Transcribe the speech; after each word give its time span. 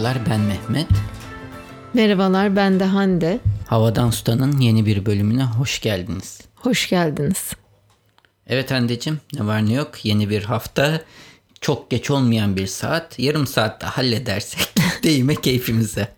Merhabalar 0.00 0.30
ben 0.30 0.40
Mehmet. 0.40 0.86
Merhabalar 1.94 2.56
ben 2.56 2.80
de 2.80 2.84
Hande. 2.84 3.40
Havadan 3.66 4.10
Sudan'ın 4.10 4.60
yeni 4.60 4.86
bir 4.86 5.06
bölümüne 5.06 5.44
hoş 5.44 5.80
geldiniz. 5.80 6.40
Hoş 6.54 6.88
geldiniz. 6.88 7.52
Evet 8.46 8.70
Hande'cim 8.70 9.20
ne 9.34 9.46
var 9.46 9.66
ne 9.66 9.72
yok 9.72 10.04
yeni 10.04 10.30
bir 10.30 10.42
hafta 10.44 11.00
çok 11.60 11.90
geç 11.90 12.10
olmayan 12.10 12.56
bir 12.56 12.66
saat 12.66 13.18
yarım 13.18 13.46
saatte 13.46 13.86
halledersek 13.86 14.68
değme 15.02 15.34
keyfimize. 15.34 16.08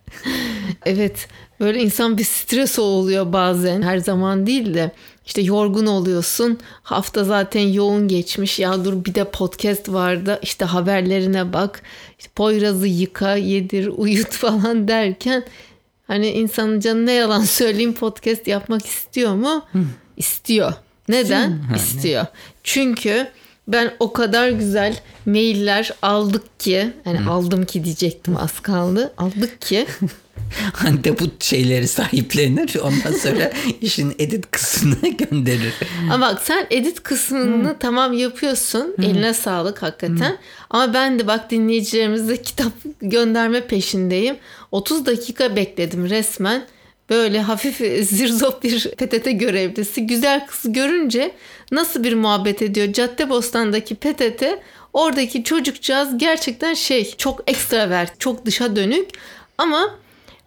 Evet 0.86 1.28
böyle 1.60 1.80
insan 1.82 2.18
bir 2.18 2.24
stres 2.24 2.78
oluyor 2.78 3.32
bazen 3.32 3.82
her 3.82 3.98
zaman 3.98 4.46
değil 4.46 4.74
de 4.74 4.92
işte 5.26 5.40
yorgun 5.40 5.86
oluyorsun 5.86 6.58
hafta 6.82 7.24
zaten 7.24 7.60
yoğun 7.60 8.08
geçmiş 8.08 8.58
ya 8.58 8.84
dur 8.84 9.04
bir 9.04 9.14
de 9.14 9.24
podcast 9.24 9.88
vardı 9.88 10.38
işte 10.42 10.64
haberlerine 10.64 11.52
bak 11.52 11.82
işte 12.18 12.30
Poyraz'ı 12.36 12.86
yıka 12.86 13.36
yedir 13.36 13.90
uyut 13.96 14.30
falan 14.30 14.88
derken 14.88 15.44
hani 16.06 16.28
insanın 16.28 16.80
canı 16.80 17.06
ne 17.06 17.12
yalan 17.12 17.44
söyleyeyim 17.44 17.94
podcast 17.94 18.46
yapmak 18.46 18.86
istiyor 18.86 19.34
mu? 19.34 19.64
Hı. 19.72 19.78
İstiyor. 20.16 20.72
Neden? 21.08 21.50
Ha, 21.50 21.76
İstiyor. 21.76 22.26
Çünkü 22.64 23.28
ben 23.68 23.94
o 24.00 24.12
kadar 24.12 24.48
güzel 24.50 24.96
mailler 25.26 25.90
aldık 26.02 26.60
ki 26.60 26.92
hani 27.04 27.18
Hı. 27.18 27.30
aldım 27.30 27.66
ki 27.66 27.84
diyecektim 27.84 28.36
az 28.36 28.60
kaldı. 28.60 29.12
Aldık 29.18 29.60
ki 29.60 29.86
bu 31.20 31.24
şeyleri 31.40 31.88
sahiplenir. 31.88 32.76
Ondan 32.82 33.18
sonra 33.18 33.52
işin 33.80 34.14
edit 34.18 34.50
kısmını 34.50 35.08
gönderir. 35.18 35.74
Ama 36.10 36.26
bak 36.26 36.40
sen 36.44 36.66
edit 36.70 37.02
kısmını 37.02 37.68
hmm. 37.68 37.78
tamam 37.78 38.12
yapıyorsun. 38.12 38.94
Hmm. 38.96 39.04
Eline 39.04 39.34
sağlık 39.34 39.82
hakikaten. 39.82 40.30
Hmm. 40.30 40.36
Ama 40.70 40.94
ben 40.94 41.18
de 41.18 41.26
bak 41.26 41.50
dinleyicilerimize 41.50 42.42
kitap 42.42 42.72
gönderme 43.00 43.66
peşindeyim. 43.66 44.36
30 44.70 45.06
dakika 45.06 45.56
bekledim 45.56 46.10
resmen. 46.10 46.62
Böyle 47.10 47.40
hafif 47.40 47.76
zirzop 48.08 48.62
bir 48.62 48.88
PTT 48.96 49.40
görevlisi. 49.40 50.06
Güzel 50.06 50.46
kız 50.46 50.72
görünce 50.72 51.34
nasıl 51.72 52.04
bir 52.04 52.14
muhabbet 52.14 52.62
ediyor. 52.62 52.92
Caddebostan'daki 52.92 53.94
PTT 53.94 54.44
oradaki 54.92 55.44
çocukcağız 55.44 56.18
gerçekten 56.18 56.74
şey 56.74 57.16
çok 57.16 57.50
ekstravert, 57.50 58.20
çok 58.20 58.46
dışa 58.46 58.76
dönük 58.76 59.08
ama 59.58 59.98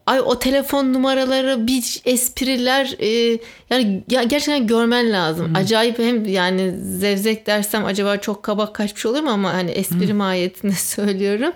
ay 0.06 0.22
o 0.22 0.39
telefon 0.39 0.94
numaraları 0.94 1.67
bir 1.67 2.02
espriler 2.06 2.95
e, 3.00 3.39
yani 3.70 4.03
ya 4.09 4.23
gerçekten 4.23 4.67
görmen 4.67 5.11
lazım. 5.11 5.48
Hmm. 5.48 5.56
Acayip 5.56 6.00
hem 6.00 6.26
yani 6.26 6.73
zevzek 7.00 7.48
dersem 7.48 7.86
acaba 7.86 8.17
çok 8.17 8.44
kabak 8.44 8.76
kaçmış 8.76 9.06
olur 9.06 9.22
mu 9.22 9.30
ama 9.30 9.53
hani 9.53 9.72
espri 9.72 10.09
hmm. 10.09 10.16
mahiyetinde 10.16 10.73
söylüyorum. 10.76 11.53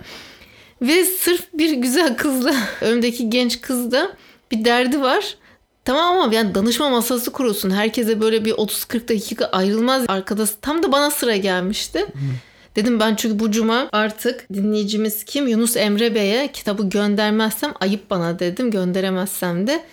Ve 0.82 1.04
sırf 1.04 1.46
bir 1.54 1.72
güzel 1.72 2.16
kızla 2.16 2.54
önümdeki 2.80 3.30
genç 3.30 3.60
kızda 3.60 4.16
bir 4.50 4.64
derdi 4.64 5.00
var. 5.00 5.36
Tamam 5.84 6.18
ama 6.18 6.34
yani 6.34 6.54
danışma 6.54 6.90
masası 6.90 7.32
kurulsun. 7.32 7.70
Herkese 7.70 8.20
böyle 8.20 8.44
bir 8.44 8.52
30-40 8.52 9.08
dakika 9.08 9.44
ayrılmaz. 9.44 10.04
Arkada 10.08 10.46
tam 10.46 10.82
da 10.82 10.92
bana 10.92 11.10
sıra 11.10 11.36
gelmişti. 11.36 12.06
Hmm. 12.12 12.20
Dedim 12.76 13.00
ben 13.00 13.14
çünkü 13.14 13.38
bu 13.38 13.50
cuma 13.50 13.88
artık 13.92 14.52
dinleyicimiz 14.52 15.24
kim? 15.24 15.48
Yunus 15.48 15.76
Emre 15.76 16.14
Bey'e 16.14 16.52
kitabı 16.52 16.88
göndermezsem 16.88 17.74
ayıp 17.80 18.10
bana 18.10 18.38
dedim. 18.38 18.70
Gönderemezsem 18.70 19.66
de. 19.66 19.84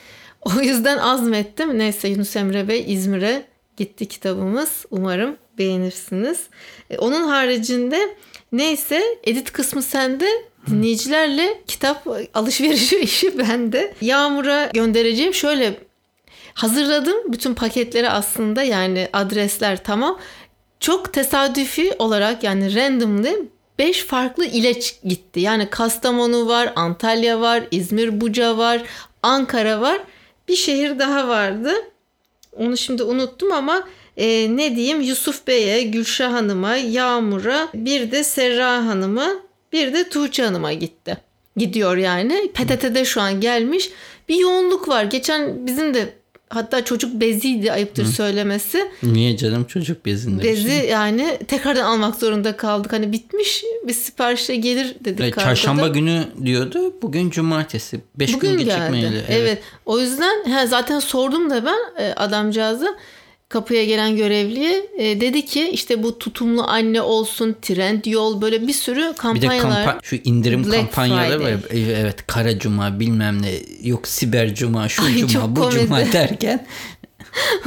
O 0.42 0.62
yüzden 0.62 0.98
azmettim. 0.98 1.80
Neyse 1.80 2.08
Yunus 2.08 2.36
Emre 2.36 2.68
Bey 2.68 2.94
İzmir'e 2.94 3.46
gitti 3.78 4.06
kitabımız. 4.06 4.86
Umarım 4.92 5.38
beğenirsiniz. 5.58 6.44
E, 6.90 6.98
onun 6.98 7.28
haricinde 7.28 8.16
neyse 8.52 9.04
edit 9.24 9.52
kısmı 9.52 9.82
sende 9.82 10.28
dinleyicilerle 10.68 11.62
kitap 11.68 12.08
alışverişi 12.34 13.00
işi 13.02 13.38
bende. 13.38 13.94
Yağmur'a 14.02 14.70
göndereceğim 14.74 15.34
şöyle 15.34 15.80
hazırladım 16.54 17.16
bütün 17.28 17.54
paketleri 17.54 18.10
aslında 18.10 18.64
yani 18.64 19.10
adresler 19.14 19.84
tamam 19.84 20.20
çok 20.80 21.14
tesadüfi 21.14 21.94
olarak 22.00 22.44
yani 22.44 22.76
randomly 22.76 23.50
5 23.80 24.04
farklı 24.04 24.46
ile 24.46 24.72
gitti. 25.04 25.40
Yani 25.40 25.70
Kastamonu 25.70 26.48
var, 26.48 26.74
Antalya 26.76 27.42
var, 27.42 27.64
İzmir 27.72 28.22
Buca 28.22 28.58
var, 28.58 28.84
Ankara 29.24 29.82
var. 29.82 30.02
Bir 30.48 30.56
şehir 30.56 31.00
daha 31.00 31.28
vardı. 31.28 31.74
Onu 32.58 32.78
şimdi 32.78 33.04
unuttum 33.04 33.52
ama 33.52 33.88
e, 34.18 34.58
ne 34.58 34.76
diyeyim 34.76 35.02
Yusuf 35.02 35.48
Bey'e, 35.48 35.84
Gülşah 35.84 36.34
Hanım'a, 36.34 36.76
Yağmur'a, 36.76 37.68
bir 37.74 38.12
de 38.12 38.24
Serra 38.24 38.86
Hanım'a, 38.86 39.30
bir 39.74 39.94
de 39.94 40.10
Tuğçe 40.10 40.44
Hanım'a 40.44 40.74
gitti. 40.74 41.18
Gidiyor 41.58 41.98
yani. 41.98 42.52
PTT'de 42.54 43.06
şu 43.06 43.22
an 43.22 43.42
gelmiş. 43.42 43.90
Bir 44.30 44.36
yoğunluk 44.36 44.88
var. 44.88 45.04
Geçen 45.04 45.68
bizim 45.68 45.94
de 45.94 46.14
Hatta 46.50 46.86
çocuk 46.86 47.22
beziydi 47.22 47.72
ayıptır 47.72 48.06
Hı. 48.06 48.12
söylemesi. 48.12 48.92
Niye 49.04 49.38
canım 49.38 49.64
çocuk 49.64 50.06
bezinde? 50.06 50.44
Bezi 50.44 50.70
şey. 50.70 50.90
yani 50.90 51.40
tekrardan 51.48 51.84
almak 51.84 52.16
zorunda 52.16 52.58
kaldık. 52.58 52.94
Hani 52.94 53.12
bitmiş 53.12 53.64
bir 53.88 53.94
siparişle 53.94 54.56
gelir 54.56 54.96
dedik. 55.06 55.22
Evet, 55.22 55.40
çarşamba 55.40 55.88
günü 55.88 56.24
diyordu. 56.46 56.94
Bugün 57.02 57.30
cumartesi. 57.30 58.02
Beş 58.16 58.34
Bugün 58.34 58.52
gün 58.52 58.58
gecikmeydi. 58.58 59.06
Evet. 59.06 59.26
evet. 59.30 59.64
O 59.86 60.00
yüzden 60.00 60.46
he, 60.46 60.68
zaten 60.68 61.00
sordum 61.00 61.50
da 61.50 61.66
ben 61.66 62.04
e, 62.04 62.14
adamcağıza 62.14 62.98
kapıya 63.50 63.86
gelen 63.86 64.18
görevliye 64.18 64.86
e, 64.98 65.22
dedi 65.22 65.46
ki 65.46 65.70
işte 65.70 66.04
bu 66.04 66.20
tutumlu 66.20 66.64
anne 66.68 67.02
olsun, 67.02 67.56
trend 67.62 68.06
yol 68.06 68.42
böyle 68.42 68.68
bir 68.68 68.74
sürü 68.74 69.14
kampanyalar. 69.18 69.58
Bir 69.58 69.76
de 69.76 69.90
kampa- 69.92 70.00
şu 70.04 70.16
indirim 70.24 70.64
Black 70.66 70.76
kampanyaları 70.78 71.38
Friday. 71.40 71.54
var. 71.54 71.62
Evet 72.02 72.28
kara 72.28 72.60
cuma 72.60 73.00
bilmem 73.00 73.42
ne 73.42 73.52
yok 73.84 74.08
siber 74.08 74.56
cuma 74.56 74.90
şu 74.90 75.04
Ay, 75.04 75.28
cuma 75.28 75.56
bu 75.56 75.62
komedi. 75.62 75.80
cuma 75.80 76.00
derken. 76.14 76.66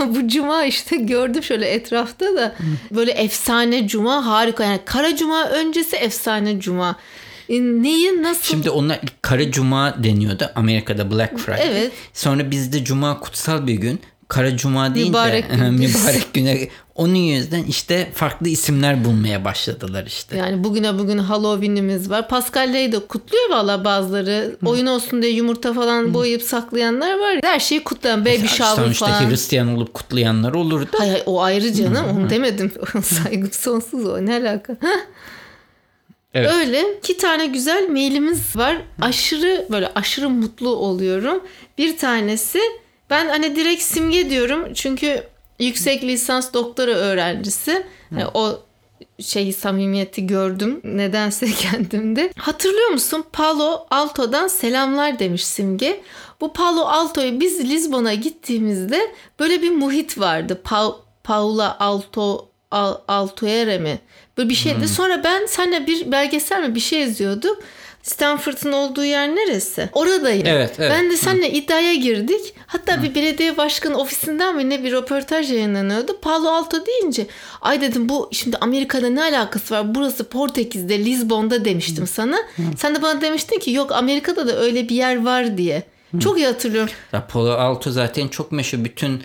bu 0.06 0.28
cuma 0.28 0.64
işte 0.64 0.96
gördüm 0.96 1.42
şöyle 1.42 1.68
etrafta 1.68 2.36
da 2.36 2.54
böyle 2.90 3.10
efsane 3.12 3.88
cuma 3.88 4.26
harika 4.26 4.64
yani 4.64 4.80
kara 4.84 5.16
cuma 5.16 5.48
öncesi 5.48 5.96
efsane 5.96 6.60
cuma. 6.60 6.96
E, 7.48 7.54
neyi 7.60 8.22
nasıl? 8.22 8.42
Şimdi 8.42 8.70
onlar 8.70 9.00
kara 9.22 9.50
cuma 9.50 10.04
deniyordu 10.04 10.50
Amerika'da 10.54 11.10
Black 11.10 11.38
Friday. 11.38 11.68
Evet. 11.70 11.92
Sonra 12.14 12.50
bizde 12.50 12.84
cuma 12.84 13.20
kutsal 13.20 13.66
bir 13.66 13.74
gün. 13.74 14.00
Kara 14.30 14.56
Cuma 14.56 14.94
deyince 14.94 15.10
mübarek, 15.10 15.50
gün. 15.50 15.72
mübarek 15.72 16.34
güne 16.34 16.68
onun 16.94 17.14
yüzden 17.14 17.62
işte 17.62 18.10
farklı 18.14 18.48
isimler 18.48 19.04
bulmaya 19.04 19.44
başladılar 19.44 20.06
işte. 20.06 20.36
Yani 20.36 20.64
bugüne 20.64 20.98
bugün 20.98 21.18
Halloween'imiz 21.18 22.10
var. 22.10 22.28
Pascal'leyi 22.28 22.92
de 22.92 22.98
kutluyor 22.98 23.50
valla 23.50 23.84
bazıları. 23.84 24.56
Hı. 24.62 24.68
Oyun 24.68 24.86
olsun 24.86 25.22
diye 25.22 25.32
yumurta 25.32 25.72
falan 25.72 26.02
Hı. 26.02 26.14
boyayıp 26.14 26.42
saklayanlar 26.42 27.18
var. 27.18 27.38
Her 27.42 27.60
şeyi 27.60 27.84
kutlayan. 27.84 28.24
Baby 28.24 28.46
shower 28.46 28.84
Sonuçta 28.84 29.06
falan. 29.06 29.30
Hristiyan 29.30 29.68
olup 29.68 29.94
kutlayanlar 29.94 30.54
olur 30.54 30.80
da. 30.80 30.98
Hayır, 30.98 31.12
hayır 31.12 31.24
o 31.26 31.42
ayrı 31.42 31.72
canım. 31.72 32.06
Hı. 32.06 32.10
Onu 32.10 32.30
demedim. 32.30 32.72
Saygım 33.02 33.52
sonsuz 33.52 34.06
o. 34.06 34.26
Ne 34.26 34.34
alaka? 34.34 34.76
Evet. 36.34 36.52
Öyle 36.54 36.84
iki 36.98 37.16
tane 37.16 37.46
güzel 37.46 37.88
mailimiz 37.88 38.56
var. 38.56 38.76
Aşırı 39.00 39.66
böyle 39.70 39.90
aşırı 39.94 40.28
mutlu 40.28 40.68
oluyorum. 40.68 41.42
Bir 41.78 41.98
tanesi 41.98 42.60
ben 43.10 43.28
hani 43.28 43.56
direkt 43.56 43.82
simge 43.82 44.30
diyorum 44.30 44.74
çünkü 44.74 45.24
yüksek 45.58 46.04
lisans 46.04 46.52
doktora 46.52 46.90
öğrencisi. 46.90 47.86
Yani 48.10 48.26
o 48.34 48.60
şey 49.20 49.52
samimiyeti 49.52 50.26
gördüm 50.26 50.80
nedense 50.84 51.46
kendimde. 51.52 52.32
Hatırlıyor 52.38 52.88
musun? 52.88 53.24
Palo 53.32 53.86
Alto'dan 53.90 54.48
selamlar 54.48 55.18
demiş 55.18 55.46
Simge. 55.46 56.00
Bu 56.40 56.52
Palo 56.52 56.80
Alto'yu 56.80 57.40
biz 57.40 57.60
Lizbon'a 57.60 58.14
gittiğimizde 58.14 59.14
böyle 59.40 59.62
bir 59.62 59.70
muhit 59.70 60.18
vardı. 60.18 60.60
Pa 60.64 60.96
Paula 61.24 61.80
Alto 61.80 62.48
Al 62.70 62.94
Altoere 63.08 63.78
mi? 63.78 63.98
Böyle 64.38 64.48
bir 64.48 64.54
şeydi. 64.54 64.78
Hmm. 64.78 64.88
Sonra 64.88 65.24
ben 65.24 65.46
seninle 65.46 65.86
bir 65.86 66.12
belgesel 66.12 66.68
mi 66.68 66.74
bir 66.74 66.80
şey 66.80 67.02
izliyordum. 67.02 67.56
Stanford'ın 68.02 68.72
olduğu 68.72 69.04
yer 69.04 69.28
neresi? 69.28 69.88
Oradayım. 69.92 70.46
Evet, 70.46 70.74
evet. 70.78 70.92
Ben 70.94 71.10
de 71.10 71.16
seninle 71.16 71.50
iddiaya 71.50 71.94
girdik. 71.94 72.54
Hatta 72.66 72.98
Hı. 72.98 73.02
bir 73.02 73.14
belediye 73.14 73.56
başkanı 73.56 73.98
ofisinden 73.98 74.56
mi 74.56 74.70
ne 74.70 74.84
bir 74.84 74.92
röportaj 74.92 75.52
yayınlanıyordu. 75.52 76.20
Palo 76.20 76.48
Alto 76.48 76.86
deyince 76.86 77.26
ay 77.60 77.80
dedim 77.80 78.08
bu 78.08 78.28
şimdi 78.32 78.56
Amerika'da 78.56 79.08
ne 79.08 79.22
alakası 79.22 79.74
var? 79.74 79.94
Burası 79.94 80.24
Portekiz'de, 80.28 80.98
Lizbon'da 81.04 81.64
demiştim 81.64 82.04
Hı. 82.04 82.08
sana. 82.08 82.36
Hı. 82.36 82.62
Sen 82.78 82.94
de 82.94 83.02
bana 83.02 83.20
demiştin 83.20 83.58
ki 83.58 83.70
yok 83.70 83.92
Amerika'da 83.92 84.48
da 84.48 84.60
öyle 84.60 84.88
bir 84.88 84.94
yer 84.94 85.24
var 85.24 85.58
diye. 85.58 85.82
Hı. 86.10 86.20
Çok 86.20 86.38
iyi 86.38 86.46
hatırlıyorum. 86.46 86.94
Ya 87.12 87.26
Palo 87.26 87.50
Alto 87.50 87.90
zaten 87.90 88.28
çok 88.28 88.52
meşhur. 88.52 88.84
Bütün 88.84 89.22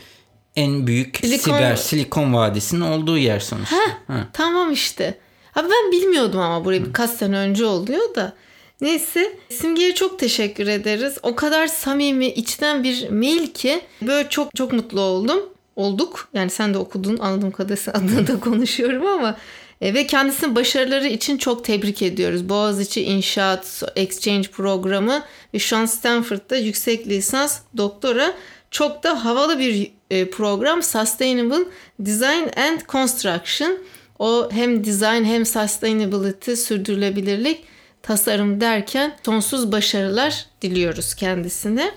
en 0.56 0.88
büyük 0.88 1.18
Silikon... 1.18 1.38
siber 1.38 1.76
Silikon 1.76 2.34
Vadisi'nin 2.34 2.82
olduğu 2.82 3.18
yer 3.18 3.40
sonuçta. 3.40 3.76
Heh, 3.76 3.92
ha. 4.08 4.28
Tamam 4.34 4.72
işte. 4.72 5.18
Abi 5.56 5.68
ben 5.70 5.92
bilmiyordum 5.92 6.40
ama 6.40 6.66
burayı 6.66 6.86
birkaç 6.86 7.10
sene 7.10 7.38
önce 7.38 7.66
oluyor 7.66 8.16
da. 8.16 8.34
Neyse 8.82 9.38
Simge'ye 9.50 9.96
çok 9.96 10.20
teşekkür 10.20 10.68
ederiz. 10.68 11.18
O 11.24 11.36
kadar 11.36 11.68
samimi 11.68 12.28
içten 12.28 12.84
bir 12.84 13.10
mail 13.10 13.48
ki 13.48 13.82
böyle 14.02 14.30
çok 14.30 14.56
çok 14.56 14.74
mutlu 14.74 15.02
oldum. 15.02 15.40
Olduk. 15.76 16.30
Yani 16.34 16.50
sen 16.50 16.74
de 16.74 16.78
okudun 16.78 17.18
anladığım 17.18 17.52
kadarıyla 17.52 17.94
adına 17.94 18.28
da 18.28 18.40
konuşuyorum 18.40 19.08
ama 19.08 19.38
E, 19.82 19.94
ve 19.94 20.08
kendisinin 20.08 20.56
başarıları 20.56 21.08
için 21.08 21.38
çok 21.38 21.66
tebrik 21.66 22.02
ediyoruz. 22.02 22.50
Boğaziçi 22.50 23.04
İnşaat 23.04 23.84
Exchange 23.96 24.48
programı 24.48 25.24
ve 25.54 25.60
şu 25.60 25.78
an 25.78 25.86
Stanford'da 25.86 26.56
yüksek 26.56 27.08
lisans 27.08 27.60
doktora 27.78 28.34
çok 28.72 29.04
da 29.04 29.26
havalı 29.26 29.60
bir 29.60 29.92
e, 30.12 30.30
program 30.30 30.84
Sustainable 30.84 31.66
Design 32.00 32.60
and 32.60 32.80
Construction. 32.90 33.78
O 34.20 34.50
hem 34.52 34.86
design 34.86 35.24
hem 35.24 35.46
sustainability, 35.46 36.54
sürdürülebilirlik, 36.54 37.64
tasarım 38.06 38.62
derken 38.62 39.18
sonsuz 39.26 39.72
başarılar 39.72 40.46
diliyoruz 40.62 41.14
kendisine. 41.16 41.92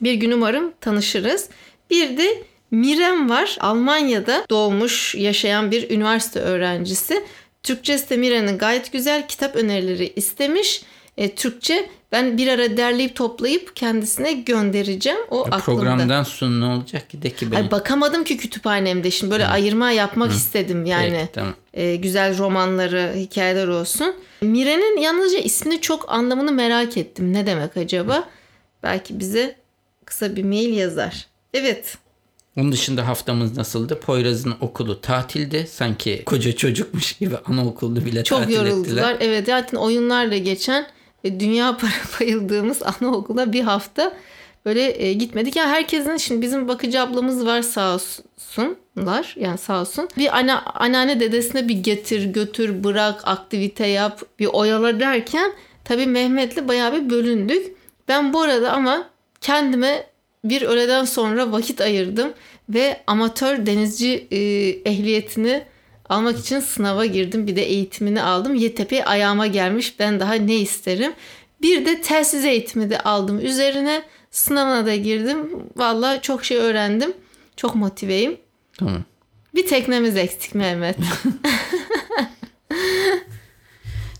Bir 0.00 0.14
gün 0.14 0.30
umarım 0.30 0.72
tanışırız. 0.80 1.48
Bir 1.90 2.18
de 2.18 2.42
Mirem 2.70 3.30
var. 3.30 3.56
Almanya'da 3.60 4.44
doğmuş, 4.50 5.14
yaşayan 5.14 5.70
bir 5.70 5.90
üniversite 5.90 6.40
öğrencisi. 6.40 7.24
Türkçesi 7.62 8.10
de 8.10 8.16
Mire'nin 8.16 8.58
gayet 8.58 8.92
güzel 8.92 9.28
kitap 9.28 9.56
önerileri 9.56 10.12
istemiş. 10.16 10.82
E, 11.16 11.34
Türkçe 11.34 11.90
ben 12.12 12.38
bir 12.38 12.48
ara 12.48 12.76
derleyip 12.76 13.16
toplayıp 13.16 13.76
kendisine 13.76 14.32
göndereceğim. 14.32 15.18
O 15.30 15.40
aklımda. 15.40 15.58
Programdan 15.64 16.22
sonra 16.22 16.50
ne 16.50 16.64
olacak 16.64 17.10
ki 17.10 17.22
de 17.22 17.30
ki 17.30 17.52
benim. 17.52 17.64
Ay, 17.64 17.70
bakamadım 17.70 18.24
ki 18.24 18.36
kütüphanemde. 18.36 19.10
Şimdi 19.10 19.32
böyle 19.32 19.44
Hı. 19.44 19.48
ayırma 19.48 19.90
yapmak 19.90 20.30
Hı. 20.30 20.36
istedim 20.36 20.86
yani. 20.86 21.10
Peki, 21.20 21.32
tamam. 21.32 21.54
e, 21.74 21.96
güzel 21.96 22.38
romanları, 22.38 23.12
hikayeler 23.16 23.68
olsun. 23.68 24.14
Mire'nin 24.40 25.00
yalnızca 25.00 25.38
ismini 25.38 25.80
çok 25.80 26.12
anlamını 26.12 26.52
merak 26.52 26.96
ettim. 26.96 27.32
Ne 27.32 27.46
demek 27.46 27.76
acaba? 27.76 28.16
Hı. 28.16 28.24
Belki 28.82 29.20
bize 29.20 29.56
kısa 30.04 30.36
bir 30.36 30.44
mail 30.44 30.76
yazar. 30.76 31.26
Evet. 31.54 31.98
Onun 32.58 32.72
dışında 32.72 33.06
haftamız 33.08 33.56
nasıldı? 33.56 34.00
Poyraz'ın 34.00 34.54
okulu 34.60 35.00
tatilde. 35.00 35.66
Sanki 35.66 36.22
koca 36.26 36.56
çocukmuş 36.56 37.12
gibi 37.12 37.36
anaokulunu 37.46 38.04
bile 38.04 38.24
Çok 38.24 38.38
tatil 38.38 38.54
yoruldular. 38.54 39.12
ettiler. 39.12 39.16
Evet 39.20 39.46
zaten 39.46 39.76
oyunlarla 39.78 40.36
geçen 40.36 40.82
e, 40.82 40.86
dünya 41.24 41.76
para 41.80 41.92
bayıldığımız 42.20 42.82
anaokuluna 42.82 43.52
bir 43.52 43.60
hafta 43.60 44.12
böyle 44.64 45.02
e, 45.02 45.12
gitmedik. 45.12 45.56
Yani 45.56 45.68
herkesin 45.68 46.16
şimdi 46.16 46.42
bizim 46.42 46.68
bakıcı 46.68 47.00
ablamız 47.00 47.46
var 47.46 47.62
sağ 47.62 47.94
olsunlar. 47.94 49.34
Yani 49.38 49.58
sağ 49.58 49.80
olsun. 49.80 50.08
Bir 50.18 50.38
ana, 50.38 50.62
anneanne 50.62 51.20
dedesine 51.20 51.68
bir 51.68 51.74
getir 51.74 52.24
götür 52.24 52.84
bırak 52.84 53.28
aktivite 53.28 53.86
yap 53.86 54.22
bir 54.38 54.46
oyala 54.46 55.00
derken 55.00 55.52
tabii 55.84 56.06
Mehmet'le 56.06 56.68
bayağı 56.68 56.92
bir 56.92 57.10
bölündük. 57.10 57.76
Ben 58.08 58.32
bu 58.32 58.40
arada 58.40 58.72
ama 58.72 59.10
kendime 59.40 60.06
bir 60.44 60.62
öğleden 60.62 61.04
sonra 61.04 61.52
vakit 61.52 61.80
ayırdım 61.80 62.32
ve 62.68 63.00
amatör 63.06 63.66
denizci 63.66 64.26
e, 64.30 64.38
ehliyetini 64.90 65.64
almak 66.08 66.38
için 66.38 66.60
sınava 66.60 67.06
girdim. 67.06 67.46
Bir 67.46 67.56
de 67.56 67.62
eğitimini 67.62 68.22
aldım. 68.22 68.54
YTP 68.54 69.02
ayağıma 69.04 69.46
gelmiş. 69.46 69.98
Ben 69.98 70.20
daha 70.20 70.34
ne 70.34 70.56
isterim? 70.56 71.12
Bir 71.62 71.86
de 71.86 72.00
telsiz 72.00 72.44
eğitimi 72.44 72.90
de 72.90 73.00
aldım. 73.00 73.40
Üzerine 73.40 74.02
sınavına 74.30 74.86
da 74.86 74.96
girdim. 74.96 75.36
Valla 75.76 76.22
çok 76.22 76.44
şey 76.44 76.56
öğrendim. 76.56 77.12
Çok 77.56 77.74
motiveyim. 77.74 78.36
Tamam. 78.78 79.04
Bir 79.54 79.66
teknemiz 79.66 80.16
eksik 80.16 80.54
Mehmet. 80.54 80.96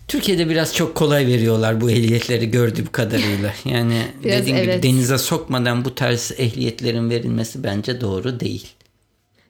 Türkiye'de 0.07 0.49
biraz 0.49 0.75
çok 0.75 0.95
kolay 0.95 1.27
veriyorlar 1.27 1.81
bu 1.81 1.91
ehliyetleri 1.91 2.51
gördüğüm 2.51 2.91
kadarıyla. 2.91 3.53
Yani 3.65 4.01
biraz 4.23 4.41
dediğim 4.41 4.57
evet. 4.57 4.83
gibi 4.83 4.93
denize 4.93 5.17
sokmadan 5.17 5.85
bu 5.85 5.95
tarz 5.95 6.31
ehliyetlerin 6.37 7.09
verilmesi 7.09 7.63
bence 7.63 8.01
doğru 8.01 8.39
değil. 8.39 8.67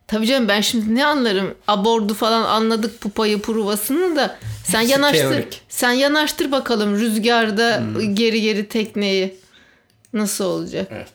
Tabii 0.08 0.28
canım 0.28 0.48
ben 0.48 0.62
şimdi 0.62 0.96
ne 0.96 1.06
anlarım? 1.06 1.56
Abordu 1.68 2.14
falan 2.14 2.44
anladık 2.44 3.02
pupayı 3.02 3.42
pruvasını 3.42 4.16
da. 4.16 4.38
Sen 4.64 4.82
yanaştır. 4.82 5.30
Teorik. 5.30 5.62
Sen 5.70 5.92
yanaştır 5.92 6.52
bakalım 6.52 7.00
rüzgarda 7.00 7.80
hmm. 7.80 8.16
geri 8.16 8.42
geri 8.42 8.68
tekneyi. 8.68 9.36
Nasıl 10.14 10.46
olacak? 10.46 10.88
Evet. 10.92 11.10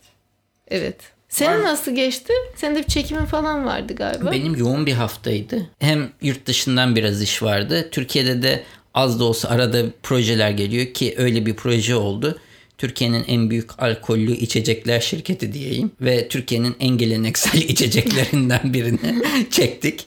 Evet. 0.68 0.96
Senin 1.28 1.58
Var. 1.58 1.64
nasıl 1.64 1.94
geçti? 1.94 2.32
Senin 2.56 2.74
de 2.74 2.78
bir 2.78 2.86
çekimin 2.86 3.24
falan 3.24 3.66
vardı 3.66 3.94
galiba. 3.94 4.32
Benim 4.32 4.56
yoğun 4.56 4.86
bir 4.86 4.92
haftaydı. 4.92 5.66
Hem 5.78 6.10
yurt 6.22 6.46
dışından 6.46 6.96
biraz 6.96 7.22
iş 7.22 7.42
vardı. 7.42 7.88
Türkiye'de 7.90 8.42
de 8.42 8.64
az 8.94 9.20
da 9.20 9.24
olsa 9.24 9.48
arada 9.48 9.82
projeler 10.02 10.50
geliyor 10.50 10.86
ki 10.86 11.14
öyle 11.18 11.46
bir 11.46 11.54
proje 11.54 11.94
oldu. 11.94 12.38
Türkiye'nin 12.80 13.24
en 13.28 13.50
büyük 13.50 13.82
alkollü 13.82 14.32
içecekler 14.32 15.00
şirketi 15.00 15.52
diyeyim 15.52 15.90
ve 16.00 16.28
Türkiye'nin 16.28 16.76
en 16.80 16.98
geleneksel 16.98 17.60
içeceklerinden 17.68 18.60
birini 18.64 19.22
çektik. 19.50 20.06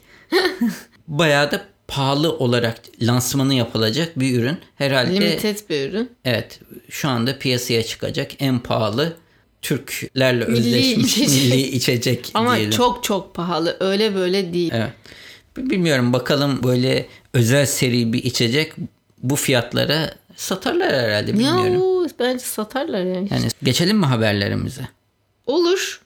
Bayağı 1.08 1.52
da 1.52 1.66
pahalı 1.88 2.32
olarak 2.38 2.82
lansmanı 3.02 3.54
yapılacak 3.54 4.20
bir 4.20 4.40
ürün. 4.40 4.58
Herhalde 4.76 5.16
limited 5.16 5.58
bir 5.70 5.90
ürün. 5.90 6.10
Evet. 6.26 6.60
Şu 6.90 7.10
anda 7.10 7.40
piyasaya 7.40 7.84
çıkacak 7.84 8.32
en 8.40 8.60
pahalı 8.60 9.18
Türklerle 9.62 10.46
milli 10.46 10.58
özleşmiş 10.58 11.18
içecek. 11.18 11.44
milli 11.54 11.62
içecek 11.62 12.32
Ama 12.34 12.56
diyelim. 12.56 12.72
çok 12.72 13.04
çok 13.04 13.36
pahalı. 13.36 13.78
Öyle 13.80 14.16
böyle 14.16 14.54
değil. 14.54 14.72
Evet. 14.76 14.92
Bilmiyorum 15.58 16.14
bakalım 16.14 16.64
böyle 16.64 17.08
özel 17.34 17.66
seri 17.66 18.14
bir 18.14 18.24
içecek 18.24 18.74
bu 19.24 19.36
fiyatlara 19.36 20.14
satarlar 20.36 20.94
herhalde 20.96 21.34
bilmiyorum. 21.34 22.03
Ya, 22.03 22.03
bence 22.20 22.44
satarlar 22.44 23.04
yani. 23.04 23.28
Yani 23.32 23.48
geçelim 23.64 23.98
mi 23.98 24.06
haberlerimize? 24.06 24.88
Olur. 25.46 26.02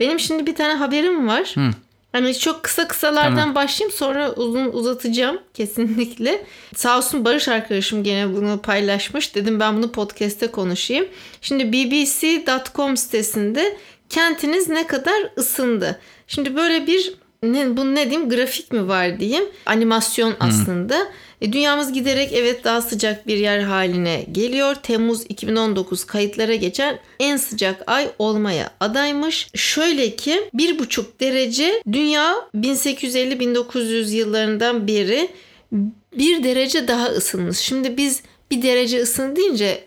Benim 0.00 0.20
şimdi 0.20 0.46
bir 0.46 0.54
tane 0.54 0.74
haberim 0.74 1.28
var. 1.28 1.52
Hı. 1.54 1.70
Hani 2.12 2.38
çok 2.38 2.62
kısa 2.62 2.88
kısalardan 2.88 3.36
tamam. 3.36 3.54
başlayayım 3.54 3.96
sonra 3.96 4.32
uzun 4.32 4.66
uzatacağım 4.72 5.38
kesinlikle. 5.54 6.44
Sağ 6.74 6.98
olsun 6.98 7.24
Barış 7.24 7.48
arkadaşım 7.48 8.04
gene 8.04 8.36
bunu 8.36 8.62
paylaşmış. 8.62 9.34
Dedim 9.34 9.60
ben 9.60 9.76
bunu 9.76 9.92
podcast'te 9.92 10.46
konuşayım. 10.46 11.08
Şimdi 11.40 11.72
bbc.com 11.72 12.96
sitesinde 12.96 13.76
kentiniz 14.08 14.68
ne 14.68 14.86
kadar 14.86 15.30
ısındı? 15.38 16.00
Şimdi 16.26 16.56
böyle 16.56 16.86
bir 16.86 17.14
ne, 17.42 17.76
bu 17.76 17.94
ne 17.94 18.10
diyeyim 18.10 18.30
grafik 18.30 18.72
mi 18.72 18.88
var 18.88 19.20
diyeyim 19.20 19.44
animasyon 19.66 20.34
aslında. 20.40 20.98
Hmm. 20.98 21.06
E, 21.42 21.52
dünyamız 21.52 21.92
giderek 21.92 22.32
evet 22.32 22.64
daha 22.64 22.82
sıcak 22.82 23.26
bir 23.26 23.36
yer 23.36 23.60
haline 23.60 24.26
geliyor. 24.32 24.74
Temmuz 24.74 25.22
2019 25.28 26.04
kayıtlara 26.04 26.54
geçen 26.54 26.98
en 27.20 27.36
sıcak 27.36 27.82
ay 27.86 28.10
olmaya 28.18 28.70
adaymış. 28.80 29.48
Şöyle 29.54 30.16
ki 30.16 30.50
1,5 30.54 31.04
derece 31.20 31.82
dünya 31.92 32.34
1850-1900 32.54 34.14
yıllarından 34.14 34.88
beri 34.88 35.28
bir 36.18 36.44
derece 36.44 36.88
daha 36.88 37.06
ısınmış. 37.06 37.58
Şimdi 37.58 37.96
biz 37.96 38.22
bir 38.50 38.62
derece 38.62 39.02
ısın 39.02 39.36
deyince 39.36 39.84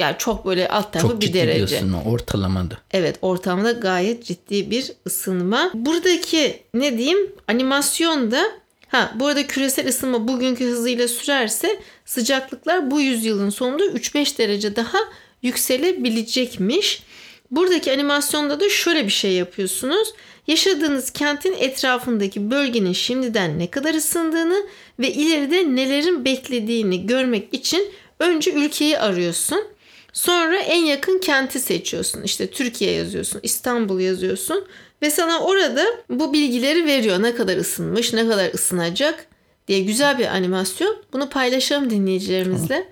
yani 0.00 0.14
çok 0.18 0.46
böyle 0.46 0.68
alt 0.68 0.92
tarafı 0.92 1.08
çok 1.08 1.20
bir 1.20 1.32
derece. 1.32 1.58
Çok 1.58 1.68
ciddi 1.68 1.76
ısınma 1.76 2.02
ortalamada. 2.02 2.78
Evet 2.92 3.18
ortamda 3.22 3.72
gayet 3.72 4.24
ciddi 4.24 4.70
bir 4.70 4.92
ısınma. 5.06 5.70
Buradaki 5.74 6.62
ne 6.74 6.98
diyeyim 6.98 7.32
animasyonda 7.48 8.63
ha 8.94 9.12
burada 9.14 9.46
küresel 9.46 9.88
ısınma 9.88 10.28
bugünkü 10.28 10.64
hızıyla 10.64 11.08
sürerse 11.08 11.80
sıcaklıklar 12.04 12.90
bu 12.90 13.00
yüzyılın 13.00 13.50
sonunda 13.50 13.84
3-5 13.84 14.38
derece 14.38 14.76
daha 14.76 14.98
yükselebilecekmiş. 15.42 17.02
Buradaki 17.50 17.92
animasyonda 17.92 18.60
da 18.60 18.70
şöyle 18.70 19.04
bir 19.04 19.10
şey 19.10 19.32
yapıyorsunuz. 19.32 20.14
Yaşadığınız 20.46 21.10
kentin 21.10 21.52
etrafındaki 21.58 22.50
bölgenin 22.50 22.92
şimdiden 22.92 23.58
ne 23.58 23.70
kadar 23.70 23.94
ısındığını 23.94 24.66
ve 24.98 25.12
ileride 25.12 25.76
nelerin 25.76 26.24
beklediğini 26.24 27.06
görmek 27.06 27.54
için 27.54 27.92
önce 28.18 28.52
ülkeyi 28.52 28.98
arıyorsun. 28.98 29.64
Sonra 30.12 30.56
en 30.56 30.84
yakın 30.84 31.18
kenti 31.18 31.60
seçiyorsun. 31.60 32.22
İşte 32.22 32.50
Türkiye 32.50 32.92
yazıyorsun, 32.92 33.40
İstanbul 33.42 34.00
yazıyorsun 34.00 34.64
ve 35.04 35.10
sana 35.10 35.38
orada 35.38 35.84
bu 36.10 36.32
bilgileri 36.32 36.86
veriyor. 36.86 37.22
Ne 37.22 37.34
kadar 37.34 37.56
ısınmış, 37.56 38.12
ne 38.12 38.28
kadar 38.28 38.54
ısınacak 38.54 39.26
diye 39.68 39.80
güzel 39.80 40.18
bir 40.18 40.26
animasyon. 40.26 40.96
Bunu 41.12 41.28
paylaşalım 41.28 41.90
dinleyicilerimizle. 41.90 42.88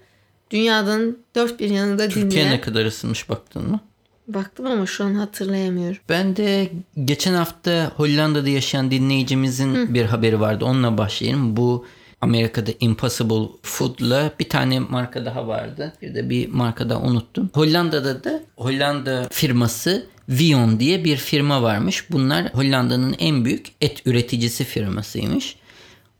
Dünyanın 0.50 1.18
dört 1.34 1.60
bir 1.60 1.70
yanında 1.70 2.02
Türkiye 2.02 2.24
dinleyen. 2.24 2.30
Türkiye 2.30 2.50
ne 2.50 2.60
kadar 2.60 2.84
ısınmış 2.84 3.28
baktın 3.28 3.70
mı? 3.70 3.80
Baktım 4.28 4.66
ama 4.66 4.86
şu 4.86 5.04
an 5.04 5.14
hatırlayamıyorum. 5.14 5.98
Ben 6.08 6.36
de 6.36 6.70
geçen 7.04 7.34
hafta 7.34 7.92
Hollanda'da 7.96 8.48
yaşayan 8.48 8.90
dinleyicimizin 8.90 9.74
Hı. 9.74 9.94
bir 9.94 10.04
haberi 10.04 10.40
vardı. 10.40 10.64
Onunla 10.64 10.98
başlayayım. 10.98 11.56
Bu 11.56 11.86
Amerika'da 12.20 12.70
Impossible 12.80 13.48
Food'la 13.62 14.32
bir 14.40 14.48
tane 14.48 14.80
marka 14.80 15.24
daha 15.24 15.48
vardı. 15.48 15.92
Bir 16.02 16.14
de 16.14 16.30
bir 16.30 16.48
marka 16.48 16.88
daha 16.90 17.00
unuttum. 17.00 17.50
Hollanda'da 17.54 18.24
da 18.24 18.40
Hollanda 18.56 19.28
firması 19.30 20.06
Vion 20.28 20.80
diye 20.80 21.04
bir 21.04 21.16
firma 21.16 21.62
varmış. 21.62 22.10
Bunlar 22.10 22.54
Hollanda'nın 22.54 23.16
en 23.18 23.44
büyük 23.44 23.66
et 23.80 24.06
üreticisi 24.06 24.64
firmasıymış. 24.64 25.56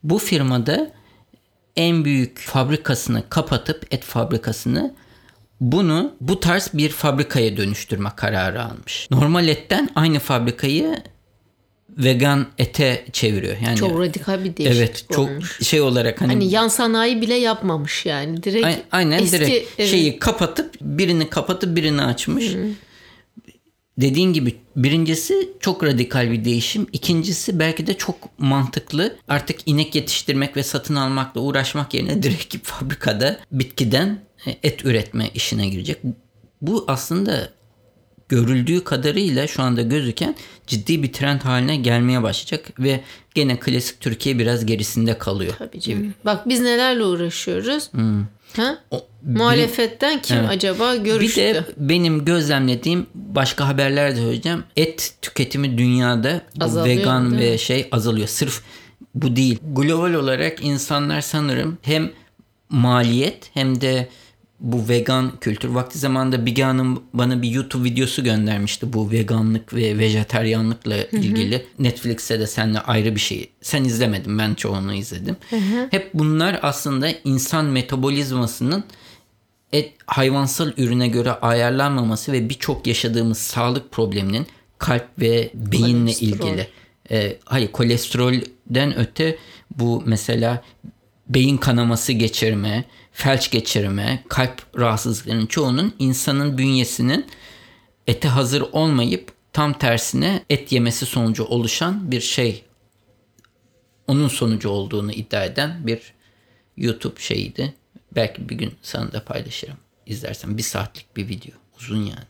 Bu 0.03 0.17
firmada 0.17 0.91
en 1.75 2.05
büyük 2.05 2.39
fabrikasını 2.39 3.23
kapatıp 3.29 3.87
et 3.91 4.03
fabrikasını 4.03 4.93
bunu 5.61 6.13
bu 6.21 6.39
tarz 6.39 6.69
bir 6.73 6.89
fabrikaya 6.89 7.57
dönüştürme 7.57 8.09
kararı 8.15 8.63
almış. 8.63 9.07
Normal 9.11 9.47
etten 9.47 9.89
aynı 9.95 10.19
fabrikayı 10.19 11.03
vegan 11.89 12.47
ete 12.57 13.05
çeviriyor. 13.13 13.57
Yani 13.65 13.77
çok 13.77 13.99
radikal 13.99 14.43
bir 14.43 14.57
değişiklik 14.57 14.77
Evet, 14.77 15.05
çok 15.11 15.29
olmuş. 15.29 15.59
şey 15.61 15.81
olarak 15.81 16.21
hani, 16.21 16.33
hani 16.33 16.49
yan 16.49 16.67
sanayi 16.67 17.21
bile 17.21 17.33
yapmamış 17.33 18.05
yani. 18.05 18.43
Direkt 18.43 18.79
aynen 18.91 19.19
eski, 19.19 19.39
direkt 19.39 19.67
evet. 19.79 19.89
şeyi 19.89 20.19
kapatıp 20.19 20.75
birini 20.81 21.29
kapatıp 21.29 21.75
birini 21.75 22.01
açmış. 22.01 22.53
Hı. 22.53 22.67
Dediğin 23.97 24.33
gibi 24.33 24.55
birincisi 24.75 25.49
çok 25.59 25.83
radikal 25.83 26.31
bir 26.31 26.45
değişim. 26.45 26.87
İkincisi 26.93 27.59
belki 27.59 27.87
de 27.87 27.93
çok 27.93 28.39
mantıklı. 28.39 29.15
Artık 29.27 29.59
inek 29.65 29.95
yetiştirmek 29.95 30.57
ve 30.57 30.63
satın 30.63 30.95
almakla 30.95 31.41
uğraşmak 31.41 31.93
yerine 31.93 32.23
direkt 32.23 32.55
fabrikada 32.63 33.39
bitkiden 33.51 34.19
e, 34.45 34.55
et 34.63 34.85
üretme 34.85 35.29
işine 35.33 35.67
girecek. 35.67 35.97
Bu 36.61 36.85
aslında 36.87 37.49
görüldüğü 38.29 38.83
kadarıyla 38.83 39.47
şu 39.47 39.63
anda 39.63 39.81
gözüken 39.81 40.35
ciddi 40.67 41.03
bir 41.03 41.13
trend 41.13 41.41
haline 41.41 41.75
gelmeye 41.75 42.23
başlayacak 42.23 42.79
ve 42.79 43.01
gene 43.35 43.59
klasik 43.59 43.99
Türkiye 43.99 44.39
biraz 44.39 44.65
gerisinde 44.65 45.17
kalıyor. 45.17 45.53
Tabii 45.57 45.79
canım. 45.79 46.13
Bak 46.25 46.49
biz 46.49 46.61
nelerle 46.61 47.03
uğraşıyoruz. 47.03 47.93
Hmm. 47.93 48.25
Ha? 48.55 48.77
O, 48.91 49.05
Muhalefetten 49.25 50.21
kim 50.21 50.37
evet. 50.37 50.49
acaba 50.49 50.95
görüştü? 50.95 51.41
Bir 51.41 51.53
de 51.53 51.65
benim 51.77 52.25
gözlemlediğim 52.25 53.05
başka 53.15 53.67
haberler 53.67 54.11
de 54.11 54.19
söyleyeceğim. 54.19 54.63
Et 54.75 55.13
tüketimi 55.21 55.77
dünyada 55.77 56.41
azalıyor, 56.59 56.97
vegan 56.97 57.37
ve 57.37 57.57
şey 57.57 57.87
azalıyor. 57.91 58.27
Sırf 58.27 58.61
bu 59.15 59.35
değil. 59.35 59.59
Global 59.75 60.13
olarak 60.13 60.63
insanlar 60.63 61.21
sanırım 61.21 61.77
hem 61.81 62.11
maliyet 62.69 63.49
hem 63.53 63.81
de 63.81 64.09
bu 64.63 64.89
vegan 64.89 65.31
kültür. 65.41 65.69
Vakti 65.69 65.99
zamanında 65.99 66.45
Bige 66.45 66.63
Hanım 66.63 67.03
bana 67.13 67.41
bir 67.41 67.49
YouTube 67.49 67.83
videosu 67.83 68.23
göndermişti 68.23 68.93
bu 68.93 69.11
veganlık 69.11 69.73
ve 69.73 69.97
vejeteryanlıkla 69.97 70.97
ilgili. 71.03 71.55
Hı 71.55 71.59
hı. 71.59 71.63
Netflix'te 71.79 72.39
de 72.39 72.47
seninle 72.47 72.79
ayrı 72.79 73.15
bir 73.15 73.19
şey. 73.19 73.49
Sen 73.61 73.83
izlemedin 73.83 74.37
ben 74.37 74.53
çoğunu 74.53 74.93
izledim. 74.93 75.35
Hı 75.49 75.55
hı. 75.55 75.87
Hep 75.91 76.13
bunlar 76.13 76.59
aslında 76.61 77.09
insan 77.23 77.65
metabolizmasının 77.65 78.83
et 79.73 79.91
hayvansal 80.05 80.71
ürüne 80.77 81.07
göre 81.07 81.31
ayarlanmaması 81.31 82.31
ve 82.31 82.49
birçok 82.49 82.87
yaşadığımız 82.87 83.37
sağlık 83.37 83.91
probleminin 83.91 84.47
kalp 84.77 85.07
ve 85.19 85.51
beyinle 85.53 86.13
Kolesterol. 86.13 86.47
ilgili. 86.47 86.67
E, 87.11 87.37
hayır 87.45 87.71
kolesterolden 87.71 88.97
öte 88.97 89.37
bu 89.77 90.03
mesela 90.05 90.63
beyin 91.29 91.57
kanaması 91.57 92.11
geçirme, 92.13 92.85
felç 93.13 93.51
geçirme, 93.51 94.23
kalp 94.29 94.79
rahatsızlıklarının 94.79 95.45
çoğunun 95.45 95.93
insanın 95.99 96.57
bünyesinin 96.57 97.25
ete 98.07 98.27
hazır 98.27 98.61
olmayıp 98.71 99.31
tam 99.53 99.73
tersine 99.73 100.43
et 100.49 100.71
yemesi 100.71 101.05
sonucu 101.05 101.43
oluşan 101.43 102.11
bir 102.11 102.21
şey. 102.21 102.63
Onun 104.07 104.27
sonucu 104.27 104.69
olduğunu 104.69 105.11
iddia 105.11 105.45
eden 105.45 105.87
bir 105.87 106.13
YouTube 106.77 107.19
şeyiydi. 107.19 107.73
Belki 108.15 108.49
bir 108.49 108.55
gün 108.55 108.73
sana 108.81 109.11
da 109.11 109.23
paylaşırım. 109.23 109.77
İzlersen 110.05 110.57
bir 110.57 110.63
saatlik 110.63 111.17
bir 111.17 111.27
video. 111.27 111.51
Uzun 111.79 111.97
yani. 111.97 112.27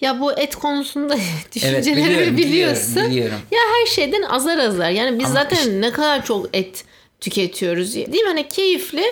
Ya 0.00 0.20
bu 0.20 0.32
et 0.32 0.56
konusunda 0.56 1.16
düşüncelerimi 1.54 2.00
evet, 2.00 2.10
biliyorum, 2.10 2.36
biliyorsun. 2.36 2.90
Biliyorum, 2.90 3.10
biliyorum. 3.10 3.38
Ya 3.50 3.60
her 3.60 3.86
şeyden 3.86 4.22
azar 4.22 4.58
azar. 4.58 4.90
Yani 4.90 5.18
biz 5.18 5.26
Ama 5.26 5.34
zaten 5.34 5.56
işte, 5.56 5.80
ne 5.80 5.92
kadar 5.92 6.24
çok 6.24 6.56
et 6.56 6.84
tüketiyoruz. 7.20 7.94
Değil 7.94 8.08
mi? 8.08 8.28
Hani 8.28 8.48
keyifli 8.48 9.04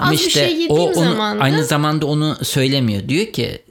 az 0.00 0.12
işte 0.12 0.26
bir 0.26 0.30
şey 0.30 0.60
yediğim 0.60 0.70
o, 0.70 0.84
onu, 0.84 0.94
zaman 0.94 1.38
da... 1.38 1.42
Aynı 1.42 1.64
zamanda 1.64 2.06
onu 2.06 2.36
söylemiyor. 2.42 3.08
Diyor 3.08 3.26
ki 3.26 3.62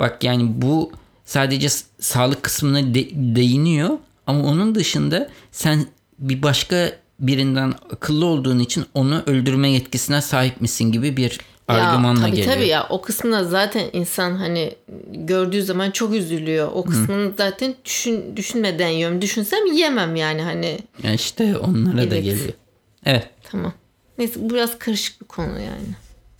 bak 0.00 0.24
yani 0.24 0.62
bu 0.62 0.92
sadece 1.24 1.68
sağlık 2.00 2.42
kısmına 2.42 2.94
de, 2.94 3.08
değiniyor 3.36 3.98
ama 4.26 4.44
onun 4.44 4.74
dışında 4.74 5.28
sen 5.52 5.86
bir 6.18 6.42
başka 6.42 6.92
birinden 7.20 7.74
akıllı 7.92 8.26
olduğun 8.26 8.58
için 8.58 8.86
onu 8.94 9.22
öldürme 9.26 9.70
yetkisine 9.70 10.22
sahip 10.22 10.60
misin 10.60 10.92
gibi 10.92 11.16
bir 11.16 11.40
ya, 11.68 11.74
argümanla 11.74 12.20
tabii, 12.20 12.36
geliyor. 12.36 12.54
Tabii 12.54 12.66
ya 12.66 12.86
o 12.90 13.02
kısmında 13.02 13.44
zaten 13.44 13.84
insan 13.92 14.36
hani 14.36 14.74
gördüğü 15.12 15.62
zaman 15.62 15.90
çok 15.90 16.14
üzülüyor. 16.14 16.70
O 16.74 16.84
kısmını 16.84 17.28
Hı. 17.28 17.34
zaten 17.38 17.74
düşün, 17.84 18.36
düşünmeden 18.36 18.88
yiyorum. 18.88 19.22
Düşünsem 19.22 19.72
yemem 19.72 20.16
yani 20.16 20.42
hani. 20.42 20.78
Ya 21.02 21.12
işte 21.12 21.56
onlara 21.56 22.00
evet. 22.00 22.10
da 22.10 22.16
geliyor. 22.16 22.52
Evet. 23.06 23.30
Tamam. 23.50 23.72
Neyse 24.18 24.50
biraz 24.50 24.78
karışık 24.78 25.20
bir 25.20 25.26
konu 25.26 25.60
yani. 25.60 25.94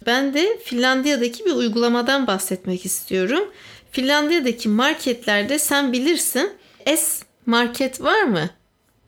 Ben 0.07 0.35
de 0.35 0.59
Finlandiya'daki 0.65 1.45
bir 1.45 1.53
uygulamadan 1.53 2.27
bahsetmek 2.27 2.87
istiyorum. 2.87 3.45
Finlandiya'daki 3.91 4.69
marketlerde 4.69 5.59
sen 5.59 5.93
bilirsin 5.93 6.53
S 6.87 7.25
market 7.47 8.03
var 8.03 8.23
mı? 8.23 8.51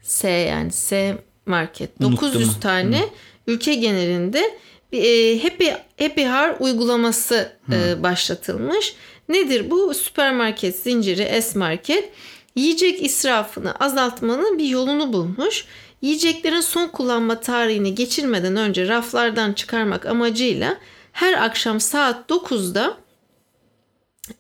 S 0.03 0.31
yani 0.31 0.73
S 0.73 1.19
market. 1.47 1.91
Unuttum. 2.01 2.33
900 2.33 2.61
tane 2.61 3.01
Hı. 3.01 3.09
ülke 3.47 3.75
genelinde 3.75 4.59
e, 4.93 5.39
Happy, 5.43 5.69
Happy 5.99 6.25
Hour 6.27 6.61
uygulaması 6.61 7.53
e, 7.73 8.03
başlatılmış. 8.03 8.95
Nedir 9.29 9.71
bu? 9.71 9.95
Süpermarket 9.95 10.77
zinciri 10.77 11.43
S 11.43 11.59
market 11.59 12.13
yiyecek 12.55 13.05
israfını 13.05 13.75
azaltmanın 13.75 14.59
bir 14.59 14.69
yolunu 14.69 15.13
bulmuş 15.13 15.65
yiyeceklerin 16.03 16.61
son 16.61 16.89
kullanma 16.89 17.41
tarihini 17.41 17.95
geçirmeden 17.95 18.57
önce 18.57 18.89
raflardan 18.89 19.53
çıkarmak 19.53 20.07
amacıyla 20.07 20.77
her 21.13 21.33
akşam 21.45 21.81
saat 21.81 22.31
9'da 22.31 22.97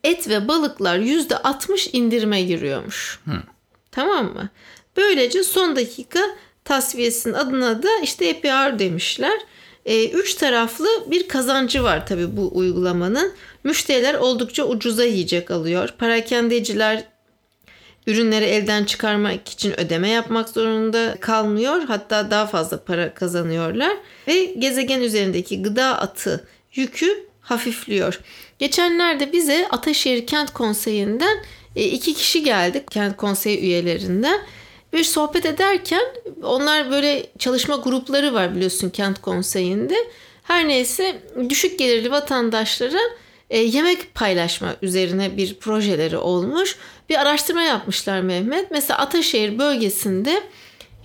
et 0.04 0.28
ve 0.28 0.48
balıklar 0.48 0.98
%60 0.98 1.90
indirime 1.92 2.42
giriyormuş. 2.42 3.20
Hı. 3.24 3.32
Tamam 3.90 4.24
mı? 4.24 4.48
Böylece 4.96 5.42
son 5.42 5.76
dakika 5.76 6.20
tasfiyesinin 6.64 7.34
adına 7.34 7.82
da 7.82 7.88
işte 8.02 8.28
EPR 8.28 8.78
demişler. 8.78 9.40
E, 9.86 10.08
üç 10.08 10.34
taraflı 10.34 10.88
bir 11.06 11.28
kazancı 11.28 11.82
var 11.82 12.06
tabii 12.06 12.36
bu 12.36 12.50
uygulamanın. 12.54 13.32
Müşteriler 13.64 14.14
oldukça 14.14 14.64
ucuza 14.64 15.04
yiyecek 15.04 15.50
alıyor. 15.50 15.94
Parakendeciler 15.98 17.04
ürünleri 18.08 18.44
elden 18.44 18.84
çıkarmak 18.84 19.48
için 19.48 19.80
ödeme 19.80 20.08
yapmak 20.08 20.48
zorunda 20.48 21.16
kalmıyor. 21.20 21.82
Hatta 21.82 22.30
daha 22.30 22.46
fazla 22.46 22.84
para 22.84 23.14
kazanıyorlar 23.14 23.96
ve 24.28 24.44
gezegen 24.44 25.00
üzerindeki 25.00 25.62
gıda 25.62 25.98
atı 25.98 26.46
yükü 26.74 27.26
hafifliyor. 27.40 28.20
Geçenlerde 28.58 29.32
bize 29.32 29.68
Ataşehir 29.70 30.26
Kent 30.26 30.52
Konseyi'nden 30.52 31.38
e, 31.76 31.84
iki 31.84 32.14
kişi 32.14 32.42
geldik 32.42 32.90
kent 32.90 33.16
konseyi 33.16 33.60
üyelerinden. 33.60 34.40
Bir 34.92 35.04
sohbet 35.04 35.46
ederken 35.46 36.02
onlar 36.42 36.90
böyle 36.90 37.26
çalışma 37.38 37.76
grupları 37.76 38.34
var 38.34 38.54
biliyorsun 38.54 38.90
kent 38.90 39.22
konseyinde. 39.22 39.96
Her 40.42 40.68
neyse 40.68 41.16
düşük 41.48 41.78
gelirli 41.78 42.10
vatandaşlara 42.10 43.00
e, 43.50 43.58
yemek 43.58 44.14
paylaşma 44.14 44.76
üzerine 44.82 45.36
bir 45.36 45.54
projeleri 45.54 46.16
olmuş. 46.16 46.76
Bir 47.08 47.20
araştırma 47.20 47.62
yapmışlar 47.62 48.20
Mehmet. 48.20 48.70
Mesela 48.70 48.98
Ataşehir 48.98 49.58
bölgesinde 49.58 50.42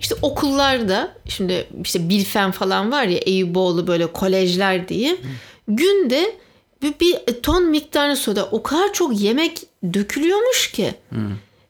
işte 0.00 0.14
okullarda 0.22 1.14
şimdi 1.28 1.68
işte 1.84 2.08
Bilfen 2.08 2.50
falan 2.50 2.92
var 2.92 3.04
ya 3.04 3.18
Eyüboğlu 3.18 3.86
böyle 3.86 4.06
kolejler 4.12 4.88
diye 4.88 5.16
günde 5.68 6.36
bir, 6.82 7.00
bir 7.00 7.42
ton 7.42 7.64
miktarını 7.64 8.16
soda 8.16 8.46
o 8.46 8.62
kadar 8.62 8.92
çok 8.92 9.20
yemek 9.20 9.62
dökülüyormuş 9.94 10.72
ki. 10.72 10.94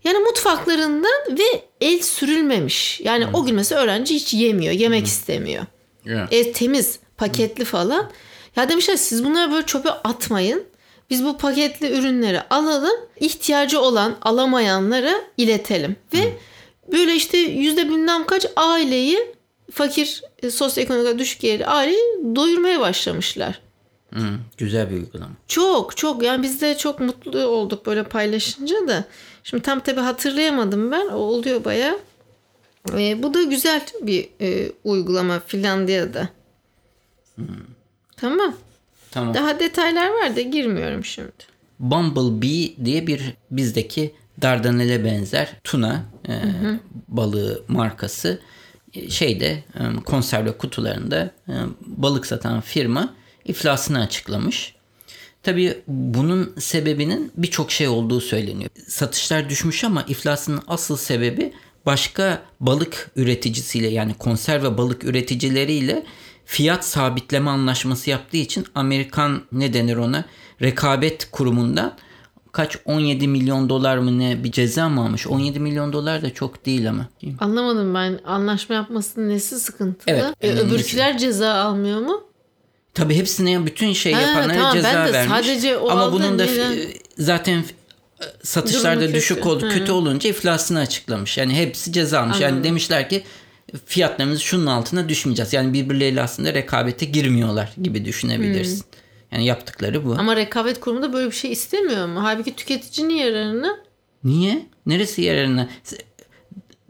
Yani 0.05 0.19
mutfaklarından 0.19 1.39
ve 1.39 1.65
el 1.81 2.03
sürülmemiş. 2.03 3.01
Yani 3.01 3.27
o 3.33 3.45
gün 3.45 3.55
mesela 3.55 3.83
öğrenci 3.83 4.15
hiç 4.15 4.35
yemiyor, 4.35 4.73
yemek 4.73 5.07
istemiyor. 5.07 5.65
Yeah. 6.05 6.29
E, 6.31 6.53
temiz, 6.53 6.99
paketli 7.17 7.65
falan. 7.65 8.11
Ya 8.57 8.69
demişler 8.69 8.97
siz 8.97 9.25
bunları 9.25 9.53
böyle 9.53 9.67
çöpe 9.67 9.91
atmayın. 9.91 10.65
Biz 11.11 11.25
bu 11.25 11.39
paketli 11.39 11.99
ürünleri 11.99 12.41
alalım. 12.41 13.01
ihtiyacı 13.21 13.81
olan 13.81 14.17
alamayanlara 14.23 15.15
iletelim. 15.37 15.97
Ve 16.15 16.25
Hı. 16.25 16.31
böyle 16.93 17.15
işte 17.15 17.39
yüzde 17.39 17.89
bilmem 17.89 18.27
kaç 18.27 18.47
aileyi 18.57 19.35
fakir 19.73 20.23
e, 20.43 20.51
sosyoekonomik 20.51 21.19
düşük 21.19 21.41
gelirli 21.41 21.67
aileyi 21.67 22.35
doyurmaya 22.37 22.81
başlamışlar. 22.81 23.61
Hı, 24.15 24.25
güzel 24.59 24.91
bir 24.91 24.95
uygulama. 24.97 25.33
Çok 25.49 25.97
çok 25.97 26.23
yani 26.23 26.43
biz 26.43 26.61
de 26.61 26.77
çok 26.77 27.01
mutlu 27.01 27.47
olduk 27.47 27.87
böyle 27.87 28.05
paylaşınca 28.05 28.89
da. 28.89 29.05
Şimdi 29.45 29.63
tam 29.63 29.81
tabi 29.81 30.01
hatırlayamadım 30.01 30.93
ben. 30.93 31.07
O 31.07 31.17
oluyor 31.17 31.65
baya. 31.65 31.99
E, 32.99 33.23
bu 33.23 33.35
da 33.35 33.43
güzel 33.43 33.83
bir 34.03 34.29
e, 34.41 34.73
uygulama 34.85 35.41
Finlandiya'da. 35.47 36.29
Hmm. 37.35 37.47
Tamam. 38.17 38.55
Tamam. 39.15 39.35
Daha 39.35 39.61
detaylar 39.61 40.11
var 40.11 40.37
da 40.37 40.41
girmiyorum 40.41 41.05
şimdi. 41.05 41.33
Bumblebee 41.79 42.85
diye 42.85 43.07
bir 43.07 43.35
bizdeki 43.51 44.15
Dardanel'e 44.43 45.05
benzer 45.05 45.57
tuna 45.65 46.05
e, 46.29 46.33
hı 46.33 46.49
hı. 46.49 46.79
balığı 47.09 47.65
markası 47.69 48.41
e, 48.95 49.11
şeyde 49.11 49.65
e, 49.75 49.83
konserve 50.05 50.53
kutularında 50.53 51.31
e, 51.49 51.53
balık 51.81 52.27
satan 52.27 52.61
firma 52.61 53.15
iflasını 53.45 54.01
açıklamış. 54.01 54.75
Tabii 55.43 55.83
bunun 55.89 56.55
sebebinin 56.59 57.33
birçok 57.37 57.73
şey 57.73 57.89
olduğu 57.89 58.21
söyleniyor. 58.21 58.71
Satışlar 58.89 59.49
düşmüş 59.49 59.85
ama 59.85 60.05
iflasının 60.09 60.63
asıl 60.69 60.97
sebebi 60.97 61.53
başka 61.87 62.43
balık 62.61 63.11
üreticisiyle 63.17 63.89
yani 63.89 64.15
konserve 64.15 64.79
balık 64.79 65.05
üreticileriyle 65.05 66.05
fiyat 66.45 66.85
sabitleme 66.85 67.51
anlaşması 67.51 68.11
yaptığı 68.11 68.37
için 68.37 68.67
Amerikan 68.75 69.43
ne 69.53 69.73
denir 69.73 69.97
ona 69.97 70.25
rekabet 70.63 71.31
kurumundan 71.31 71.95
kaç 72.53 72.77
17 72.85 73.29
milyon 73.29 73.69
dolar 73.69 73.99
mı 73.99 74.19
ne 74.19 74.45
bir 74.45 74.53
ceza 74.53 74.89
mı 74.89 75.05
almış? 75.05 75.27
17 75.27 75.61
milyon 75.61 75.93
dolar 75.93 76.23
da 76.23 76.35
çok 76.35 76.67
değil 76.67 76.89
ama. 76.89 77.07
Anlamadım 77.41 77.95
ben. 77.95 78.21
Anlaşma 78.25 78.75
yapmasının 78.75 79.29
nesi 79.29 79.61
sıkıntılı? 79.61 80.15
Evet. 80.15 80.25
E, 80.41 80.51
öbürküler 80.61 81.19
ceza 81.19 81.55
almıyor 81.55 82.01
mu? 82.01 82.25
Tabii 82.95 83.17
hepsine 83.17 83.67
bütün 83.67 83.93
şey 83.93 84.13
yapanlara 84.13 84.55
tamam, 84.55 84.73
ceza 84.73 84.95
ben 84.95 85.09
de 85.09 85.13
vermiş. 85.13 85.37
Sadece 85.37 85.77
o 85.77 85.91
Ama 85.91 86.13
bunun 86.13 86.39
da 86.39 86.45
neden? 86.45 86.79
zaten 87.19 87.65
satışlarda 88.43 89.15
düşük 89.15 89.47
oldu, 89.47 89.69
kötü 89.69 89.93
olunca 89.93 90.31
iflasını 90.31 90.79
açıklamış. 90.79 91.39
Yani 91.39 91.55
hepsi 91.55 91.93
ceza 91.93 92.21
almış. 92.21 92.37
Anladım. 92.37 92.55
Yani 92.55 92.65
demişler 92.65 93.09
ki 93.09 93.25
fiyatlarımız 93.87 94.41
şunun 94.41 94.67
altına 94.67 95.09
düşmeyeceğiz. 95.09 95.53
Yani 95.53 95.73
birbirleriyle 95.73 96.23
aslında 96.23 96.55
rekabete 96.55 97.07
girmiyorlar 97.07 97.73
gibi 97.83 98.05
düşünebilirsin. 98.05 98.77
Hmm. 98.77 99.01
Yani 99.33 99.47
yaptıkları 99.47 100.05
bu. 100.05 100.15
Ama 100.19 100.37
rekabet 100.37 100.81
kurumu 100.81 101.03
da 101.03 101.13
böyle 101.13 101.31
bir 101.31 101.37
şey 101.37 101.53
istemiyor 101.53 102.07
mu? 102.07 102.23
Halbuki 102.23 102.57
tüketicinin 102.57 103.15
yararını. 103.15 103.77
Niye? 104.25 104.67
Neresi 104.87 105.23
yararını? 105.23 105.69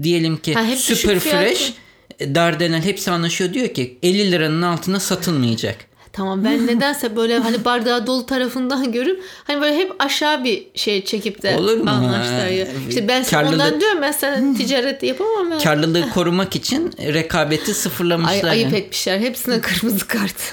Diyelim 0.02 0.36
ki 0.36 0.54
ha, 0.54 0.76
Super 0.76 1.18
Fresh, 1.18 1.72
Dardanel 2.20 2.82
hepsi 2.82 3.10
anlaşıyor 3.10 3.54
diyor 3.54 3.68
ki 3.68 3.98
50 4.02 4.32
liranın 4.32 4.62
altına 4.62 5.00
satılmayacak. 5.00 5.76
Tamam 6.14 6.44
ben 6.44 6.66
nedense 6.66 7.16
böyle 7.16 7.38
hani 7.38 7.64
bardağı 7.64 8.06
dolu 8.06 8.26
tarafından 8.26 8.92
görüp 8.92 9.22
hani 9.44 9.60
böyle 9.60 9.76
hep 9.76 9.92
aşağı 9.98 10.44
bir 10.44 10.66
şey 10.74 11.04
çekip 11.04 11.42
de 11.42 11.56
Olur 11.56 11.76
mu? 11.76 11.90
anlaştılar 11.90 12.46
ya. 12.46 12.66
İşte 12.88 13.08
ben 13.08 13.24
Karlılık, 13.24 13.54
ondan 13.54 13.80
diyorum 13.80 14.02
ben 14.02 14.12
sen 14.12 14.54
ticaret 14.54 15.02
yapamam. 15.02 15.52
Ya. 15.52 15.58
Karlılığı 15.58 16.10
korumak 16.10 16.56
için 16.56 16.92
rekabeti 16.98 17.74
sıfırlamışlar. 17.74 18.44
Ay, 18.44 18.50
ayıp 18.50 18.74
etmişler. 18.74 19.18
Hepsine 19.18 19.60
kırmızı 19.60 20.06
kart. 20.06 20.52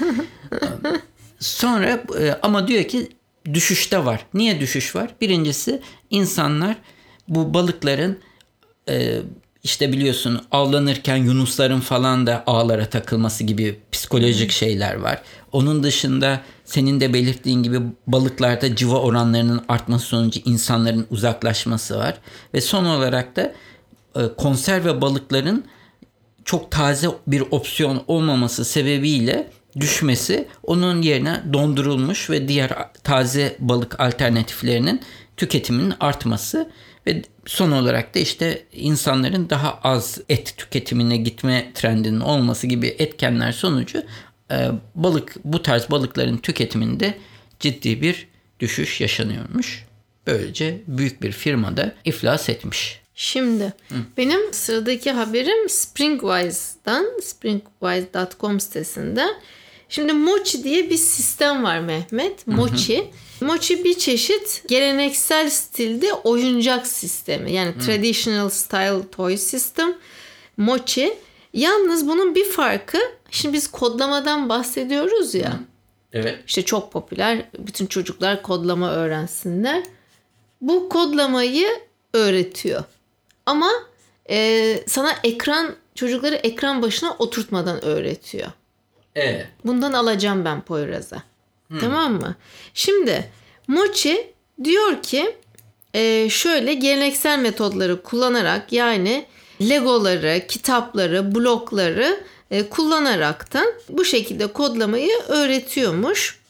Sonra 1.39 2.03
e, 2.19 2.35
ama 2.41 2.67
diyor 2.67 2.83
ki 2.83 3.07
düşüşte 3.53 4.05
var. 4.05 4.25
Niye 4.33 4.59
düşüş 4.59 4.95
var? 4.95 5.09
Birincisi 5.21 5.81
insanlar 6.09 6.75
bu 7.27 7.53
balıkların 7.53 8.19
e, 8.89 9.17
işte 9.63 9.93
biliyorsun 9.93 10.41
avlanırken 10.51 11.15
yunusların 11.15 11.79
falan 11.79 12.27
da 12.27 12.43
ağlara 12.47 12.85
takılması 12.85 13.43
gibi 13.43 13.79
psikolojik 13.91 14.51
şeyler 14.51 14.95
var. 14.95 15.21
Onun 15.51 15.83
dışında 15.83 16.41
senin 16.65 16.99
de 16.99 17.13
belirttiğin 17.13 17.63
gibi 17.63 17.79
balıklarda 18.07 18.75
civa 18.75 18.99
oranlarının 18.99 19.61
artması 19.67 20.05
sonucu 20.05 20.39
insanların 20.45 21.07
uzaklaşması 21.09 21.97
var. 21.97 22.17
Ve 22.53 22.61
son 22.61 22.85
olarak 22.85 23.35
da 23.35 23.53
e, 24.15 24.21
konserve 24.37 25.01
balıkların 25.01 25.65
çok 26.45 26.71
taze 26.71 27.07
bir 27.27 27.43
opsiyon 27.51 28.03
olmaması 28.07 28.65
sebebiyle 28.65 29.51
düşmesi 29.79 30.47
onun 30.63 31.01
yerine 31.01 31.41
dondurulmuş 31.53 32.29
ve 32.29 32.47
diğer 32.47 32.71
taze 33.03 33.55
balık 33.59 33.99
alternatiflerinin 33.99 35.01
tüketiminin 35.37 35.93
artması 35.99 36.69
ve 37.07 37.21
son 37.45 37.71
olarak 37.71 38.15
da 38.15 38.19
işte 38.19 38.65
insanların 38.73 39.49
daha 39.49 39.79
az 39.83 40.21
et 40.29 40.53
tüketimine 40.57 41.17
gitme 41.17 41.71
trendinin 41.73 42.19
olması 42.19 42.67
gibi 42.67 42.87
etkenler 42.87 43.51
sonucu 43.51 44.03
balık 44.95 45.35
bu 45.43 45.61
tarz 45.61 45.89
balıkların 45.89 46.37
tüketiminde 46.37 47.17
ciddi 47.59 48.01
bir 48.01 48.27
düşüş 48.59 49.01
yaşanıyormuş. 49.01 49.85
Böylece 50.27 50.81
büyük 50.87 51.21
bir 51.21 51.31
firmada 51.31 51.95
iflas 52.05 52.49
etmiş. 52.49 53.01
Şimdi 53.15 53.63
Hı. 53.63 53.95
benim 54.17 54.53
sıradaki 54.53 55.11
haberim 55.11 55.69
Springwise'dan 55.69 57.05
springwise.com 57.21 58.59
sitesinde 58.59 59.25
Şimdi 59.91 60.13
Mochi 60.13 60.63
diye 60.63 60.89
bir 60.89 60.97
sistem 60.97 61.63
var 61.63 61.79
Mehmet. 61.79 62.47
Mochi. 62.47 62.97
Hı 62.97 63.45
hı. 63.45 63.45
Mochi 63.45 63.83
bir 63.83 63.93
çeşit 63.93 64.63
geleneksel 64.67 65.49
stilde 65.49 66.13
oyuncak 66.13 66.87
sistemi. 66.87 67.51
Yani 67.51 67.71
hı. 67.75 67.79
traditional 67.79 68.49
style 68.49 69.07
toy 69.11 69.37
system. 69.37 69.93
Mochi. 70.57 71.13
Yalnız 71.53 72.07
bunun 72.07 72.35
bir 72.35 72.45
farkı 72.45 72.97
şimdi 73.31 73.53
biz 73.53 73.71
kodlamadan 73.71 74.49
bahsediyoruz 74.49 75.35
ya. 75.35 75.59
Evet. 76.13 76.39
İşte 76.47 76.61
çok 76.61 76.91
popüler. 76.91 77.45
Bütün 77.57 77.85
çocuklar 77.85 78.41
kodlama 78.41 78.91
öğrensinler. 78.91 79.83
Bu 80.61 80.89
kodlamayı 80.89 81.67
öğretiyor. 82.13 82.83
Ama 83.45 83.71
e, 84.29 84.77
sana 84.87 85.15
ekran 85.23 85.75
çocukları 85.95 86.35
ekran 86.35 86.81
başına 86.81 87.15
oturtmadan 87.19 87.85
öğretiyor. 87.85 88.51
Evet. 89.15 89.47
Bundan 89.65 89.93
alacağım 89.93 90.45
ben 90.45 90.61
Poyraz'a. 90.61 91.23
Hmm. 91.67 91.79
Tamam 91.79 92.13
mı? 92.13 92.35
Şimdi 92.73 93.29
Mochi 93.67 94.33
diyor 94.63 95.01
ki 95.01 95.35
e, 95.93 96.29
şöyle 96.29 96.73
geleneksel 96.73 97.39
metodları 97.39 98.03
kullanarak 98.03 98.73
yani 98.73 99.25
legoları, 99.69 100.47
kitapları, 100.47 101.35
blokları 101.35 102.23
e, 102.51 102.69
kullanaraktan 102.69 103.65
bu 103.89 104.05
şekilde 104.05 104.47
kodlamayı 104.47 105.13
öğretiyormuş 105.27 106.41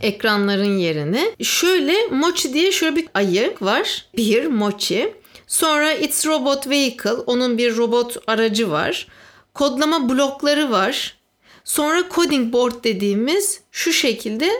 ekranların 0.00 0.78
yerine. 0.78 1.30
Şöyle 1.42 2.06
Mochi 2.06 2.54
diye 2.54 2.72
şöyle 2.72 2.96
bir 2.96 3.08
ayı 3.14 3.54
var. 3.60 4.06
Bir 4.16 4.46
Mochi. 4.46 5.14
Sonra 5.46 5.92
It's 5.92 6.26
Robot 6.26 6.68
Vehicle. 6.68 7.10
Onun 7.10 7.58
bir 7.58 7.76
robot 7.76 8.16
aracı 8.26 8.70
var. 8.70 9.08
Kodlama 9.54 10.08
blokları 10.08 10.70
var. 10.70 11.16
Sonra 11.64 12.04
coding 12.14 12.52
board 12.52 12.84
dediğimiz 12.84 13.60
şu 13.70 13.92
şekilde 13.92 14.50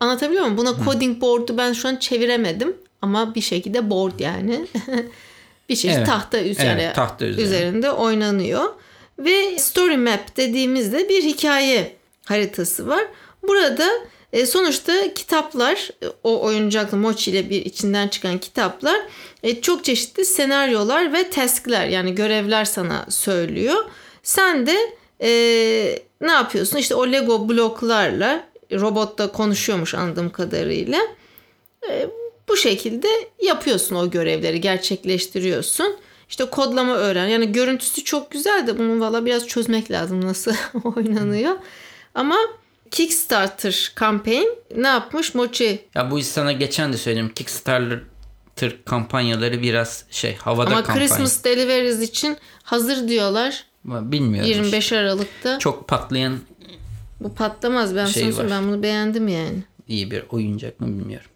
anlatabiliyor 0.00 0.42
muyum? 0.42 0.58
Buna 0.58 0.84
coding 0.84 1.20
board'u 1.20 1.58
ben 1.58 1.72
şu 1.72 1.88
an 1.88 1.96
çeviremedim 1.96 2.76
ama 3.02 3.34
bir 3.34 3.40
şekilde 3.40 3.90
board 3.90 4.20
yani. 4.20 4.66
bir 5.70 5.76
çeşit 5.76 5.96
evet. 5.96 6.06
tahta, 6.06 6.40
üzerine, 6.40 6.82
evet, 6.82 6.94
tahta 6.94 7.26
üzerine 7.26 7.46
üzerinde 7.46 7.90
oynanıyor. 7.90 8.64
Ve 9.18 9.58
story 9.58 9.96
map 9.96 10.36
dediğimizde 10.36 11.08
bir 11.08 11.22
hikaye 11.22 11.96
haritası 12.24 12.88
var. 12.88 13.04
Burada 13.42 13.88
e, 14.32 14.46
sonuçta 14.46 15.14
kitaplar 15.14 15.90
o 16.24 16.42
oyuncaklı 16.42 16.96
Mochi 16.96 17.30
ile 17.30 17.50
bir 17.50 17.64
içinden 17.64 18.08
çıkan 18.08 18.38
kitaplar 18.38 19.00
e, 19.42 19.60
çok 19.60 19.84
çeşitli 19.84 20.24
senaryolar 20.24 21.12
ve 21.12 21.30
taskler 21.30 21.86
yani 21.86 22.14
görevler 22.14 22.64
sana 22.64 23.06
söylüyor. 23.08 23.84
Sen 24.22 24.66
de 24.66 24.76
ee, 25.22 26.02
ne 26.20 26.32
yapıyorsun? 26.32 26.78
İşte 26.78 26.94
o 26.94 27.12
Lego 27.12 27.48
bloklarla 27.48 28.44
robot 28.72 29.18
da 29.18 29.32
konuşuyormuş 29.32 29.94
anladığım 29.94 30.30
kadarıyla. 30.30 30.98
Ee, 31.90 32.08
bu 32.50 32.56
şekilde 32.56 33.08
yapıyorsun 33.42 33.96
o 33.96 34.10
görevleri, 34.10 34.60
gerçekleştiriyorsun. 34.60 35.96
İşte 36.28 36.44
kodlama 36.44 36.96
öğren. 36.96 37.26
Yani 37.28 37.52
görüntüsü 37.52 38.04
çok 38.04 38.30
güzel 38.30 38.66
de 38.66 38.78
bunu 38.78 39.00
valla 39.00 39.26
biraz 39.26 39.46
çözmek 39.46 39.90
lazım 39.90 40.24
nasıl 40.24 40.52
oynanıyor. 40.84 41.56
Ama 42.14 42.36
Kickstarter 42.90 43.92
campaign 44.00 44.46
ne 44.76 44.88
yapmış 44.88 45.34
Mochi? 45.34 45.84
Ya 45.94 46.10
bu 46.10 46.22
sana 46.22 46.52
geçen 46.52 46.92
de 46.92 46.96
söyledim. 46.96 47.32
Kickstarter 47.34 48.00
kampanyaları 48.84 49.62
biraz 49.62 50.04
şey 50.10 50.36
havada 50.36 50.70
Ama 50.70 50.82
kampanya. 50.82 51.08
Christmas 51.08 51.44
deliveries 51.44 52.00
için 52.00 52.36
hazır 52.62 53.08
diyorlar. 53.08 53.64
Bilmiyorum. 53.84 54.50
25 54.50 54.92
Aralık'ta. 54.92 55.58
Çok 55.58 55.88
patlayan 55.88 56.38
bu 57.20 57.34
patlamaz 57.34 57.96
ben 57.96 58.06
şey 58.06 58.32
sana 58.32 58.50
ben 58.50 58.68
bunu 58.68 58.82
beğendim 58.82 59.28
yani. 59.28 59.62
İyi 59.88 60.10
bir 60.10 60.22
oyuncak 60.30 60.80
mı 60.80 60.86
bilmiyorum. 60.86 61.29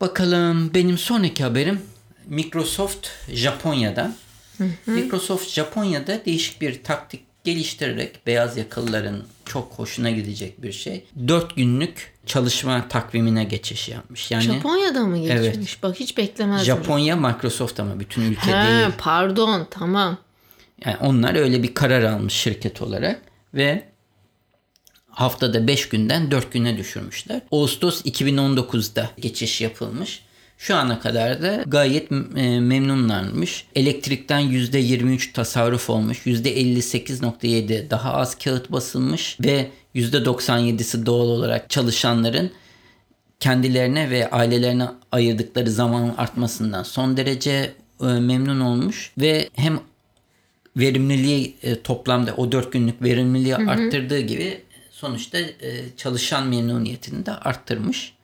Bakalım 0.00 0.74
benim 0.74 0.98
sonraki 0.98 1.44
haberim 1.44 1.82
Microsoft 2.26 3.08
Japonya'da. 3.32 4.12
Hı 4.58 4.64
hı. 4.84 4.90
Microsoft 4.90 5.48
Japonya'da 5.48 6.24
değişik 6.24 6.60
bir 6.60 6.82
taktik 6.82 7.20
geliştirerek 7.44 8.26
beyaz 8.26 8.56
yakalıların 8.56 9.22
çok 9.44 9.72
hoşuna 9.72 10.10
gidecek 10.10 10.62
bir 10.62 10.72
şey. 10.72 11.04
4 11.28 11.56
günlük 11.56 12.12
çalışma 12.26 12.88
takvimine 12.88 13.44
geçiş 13.44 13.88
yapmış. 13.88 14.30
Yani 14.30 14.42
Japonya'da 14.42 15.00
mı 15.00 15.18
geçmiş? 15.18 15.56
Evet. 15.56 15.78
Bak 15.82 16.00
hiç 16.00 16.18
beklemezdim. 16.18 16.66
Japonya 16.66 17.16
Microsoft 17.16 17.80
ama 17.80 18.00
bütün 18.00 18.22
ülke 18.22 18.50
He, 18.50 18.66
değil. 18.66 18.94
Pardon 18.98 19.66
tamam. 19.70 20.18
Yani 20.84 20.96
onlar 21.00 21.34
öyle 21.34 21.62
bir 21.62 21.74
karar 21.74 22.02
almış 22.02 22.34
şirket 22.34 22.82
olarak 22.82 23.22
ve 23.54 23.89
haftada 25.20 25.66
5 25.66 25.88
günden 25.88 26.30
4 26.30 26.52
güne 26.52 26.76
düşürmüşler. 26.76 27.40
Ağustos 27.50 28.02
2019'da 28.04 29.10
geçiş 29.18 29.60
yapılmış. 29.60 30.22
Şu 30.58 30.76
ana 30.76 31.00
kadar 31.00 31.42
da 31.42 31.64
gayet 31.66 32.12
e, 32.12 32.60
memnunlarmış. 32.60 33.64
Elektrikten 33.74 34.40
%23 34.40 35.32
tasarruf 35.32 35.90
olmuş. 35.90 36.26
%58.7 36.26 37.90
daha 37.90 38.12
az 38.14 38.38
kağıt 38.38 38.72
basılmış 38.72 39.36
ve 39.40 39.70
%97'si 39.94 41.06
doğal 41.06 41.28
olarak 41.28 41.70
çalışanların 41.70 42.50
kendilerine 43.40 44.10
ve 44.10 44.30
ailelerine 44.30 44.88
ayırdıkları 45.12 45.70
zamanın 45.70 46.14
artmasından 46.16 46.82
son 46.82 47.16
derece 47.16 47.72
e, 48.00 48.04
memnun 48.04 48.60
olmuş 48.60 49.12
ve 49.18 49.48
hem 49.54 49.80
verimliliği 50.76 51.56
e, 51.62 51.82
toplamda 51.82 52.34
o 52.36 52.52
4 52.52 52.72
günlük 52.72 53.02
verimliliği 53.02 53.54
hı 53.54 53.62
hı. 53.62 53.70
arttırdığı 53.70 54.20
gibi 54.20 54.62
sonuçta 55.00 55.38
e, 55.38 55.84
çalışan 55.96 56.46
memnuniyetini 56.46 57.26
de 57.26 57.32
arttırmış. 57.32 58.14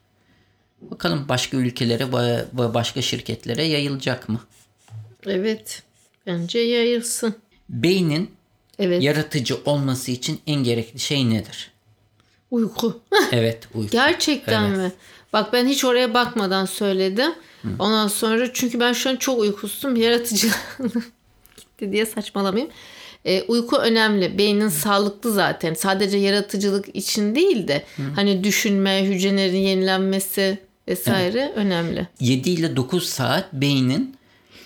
Bakalım 0.81 1.29
başka 1.29 1.57
ülkelere 1.57 2.13
ve 2.13 2.75
başka 2.75 3.03
şirketlere 3.03 3.63
yayılacak 3.63 4.29
mı? 4.29 4.41
Evet. 5.27 5.83
Bence 6.27 6.59
yayılsın. 6.59 7.35
Beynin 7.69 8.31
evet. 8.79 9.03
yaratıcı 9.03 9.57
olması 9.65 10.11
için 10.11 10.41
en 10.47 10.65
gerekli 10.65 11.01
şey 11.01 11.31
nedir? 11.31 11.71
Uyku. 12.51 13.01
evet 13.33 13.69
uyku. 13.75 13.91
Gerçekten 13.91 14.65
evet. 14.65 14.79
mi? 14.79 14.93
Bak 15.33 15.53
ben 15.53 15.67
hiç 15.67 15.85
oraya 15.85 16.15
bakmadan 16.15 16.65
söyledim. 16.65 17.33
Hı. 17.63 17.69
Ondan 17.79 18.09
sonra 18.09 18.53
çünkü 18.53 18.81
ben 18.81 18.93
şu 18.93 19.11
an 19.11 19.17
çok 19.17 19.41
uykusuzum. 19.41 19.97
Yaratıcı 19.97 20.49
gitti 21.57 21.93
diye 21.93 22.07
saçmalamayayım. 22.07 22.73
E, 23.27 23.43
uyku 23.43 23.77
önemli. 23.77 24.39
Beynin 24.39 24.69
sağlıklı 24.69 25.33
zaten. 25.33 25.75
Sadece 25.75 26.19
yaratıcılık 26.19 26.97
için 26.97 27.35
değil 27.35 27.69
de 27.69 27.85
Hı. 27.97 28.03
hani 28.15 28.45
düşünme, 28.45 29.05
hücrelerin 29.05 29.59
yenilenmesi 29.59 30.59
vesaire 30.89 31.41
evet. 31.41 31.57
önemli. 31.57 32.07
7 32.21 32.51
ile 32.51 32.77
9 32.77 33.09
saat 33.09 33.53
beynin 33.53 34.17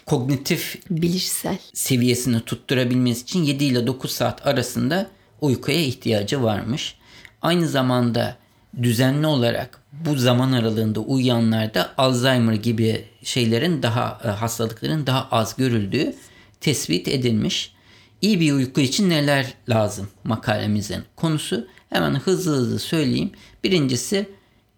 kognitif 0.07 0.79
bilişsel 0.91 1.59
seviyesini 1.73 2.41
tutturabilmesi 2.41 3.23
için 3.23 3.43
7 3.43 3.65
ile 3.65 3.87
9 3.87 4.11
saat 4.11 4.47
arasında 4.47 5.07
uykuya 5.41 5.81
ihtiyacı 5.81 6.43
varmış. 6.43 6.95
Aynı 7.43 7.69
zamanda 7.69 8.37
düzenli 8.83 9.27
olarak 9.27 9.81
bu 9.93 10.17
zaman 10.17 10.53
aralığında 10.53 11.01
uyuyanlarda 11.01 11.93
Alzheimer 11.99 12.53
gibi 12.53 13.05
şeylerin 13.23 13.83
daha 13.83 14.21
e, 14.25 14.29
hastalıkların 14.29 15.07
daha 15.07 15.29
az 15.31 15.57
görüldüğü 15.57 16.15
tespit 16.61 17.09
edilmiş. 17.09 17.73
İyi 18.23 18.41
bir 18.41 18.53
uyku 18.53 18.81
için 18.81 19.11
neler 19.11 19.55
lazım 19.69 20.09
makalemizin 20.25 21.03
konusu. 21.17 21.67
Hemen 21.91 22.15
hızlı 22.15 22.57
hızlı 22.57 22.79
söyleyeyim. 22.79 23.31
Birincisi 23.65 24.29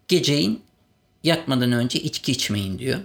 geceyin 0.07 0.61
yatmadan 1.23 1.71
önce 1.71 1.99
içki 1.99 2.31
içmeyin 2.31 2.79
diyor. 2.79 2.99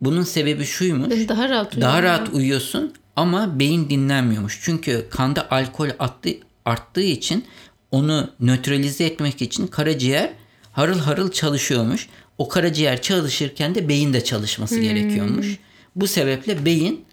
Bunun 0.00 0.22
sebebi 0.22 0.64
şuymuş. 0.64 1.28
Daha 1.28 1.48
rahat 1.48 1.80
Daha 1.80 2.02
rahat 2.02 2.28
uyuyorsun 2.28 2.92
ama 3.16 3.58
beyin 3.58 3.90
dinlenmiyormuş. 3.90 4.60
Çünkü 4.62 5.06
kanda 5.10 5.50
alkol 5.50 5.88
attı, 5.98 6.30
arttığı 6.64 7.02
için 7.02 7.44
onu 7.90 8.30
nötralize 8.40 9.04
etmek 9.04 9.42
için 9.42 9.66
karaciğer 9.66 10.30
harıl 10.72 10.98
harıl 10.98 11.30
çalışıyormuş. 11.30 12.08
O 12.38 12.48
karaciğer 12.48 13.02
çalışırken 13.02 13.74
de 13.74 13.88
beyin 13.88 14.12
de 14.12 14.24
çalışması 14.24 14.74
hmm. 14.74 14.82
gerekiyormuş. 14.82 15.58
Bu 15.96 16.06
sebeple 16.06 16.64
beyin 16.64 17.04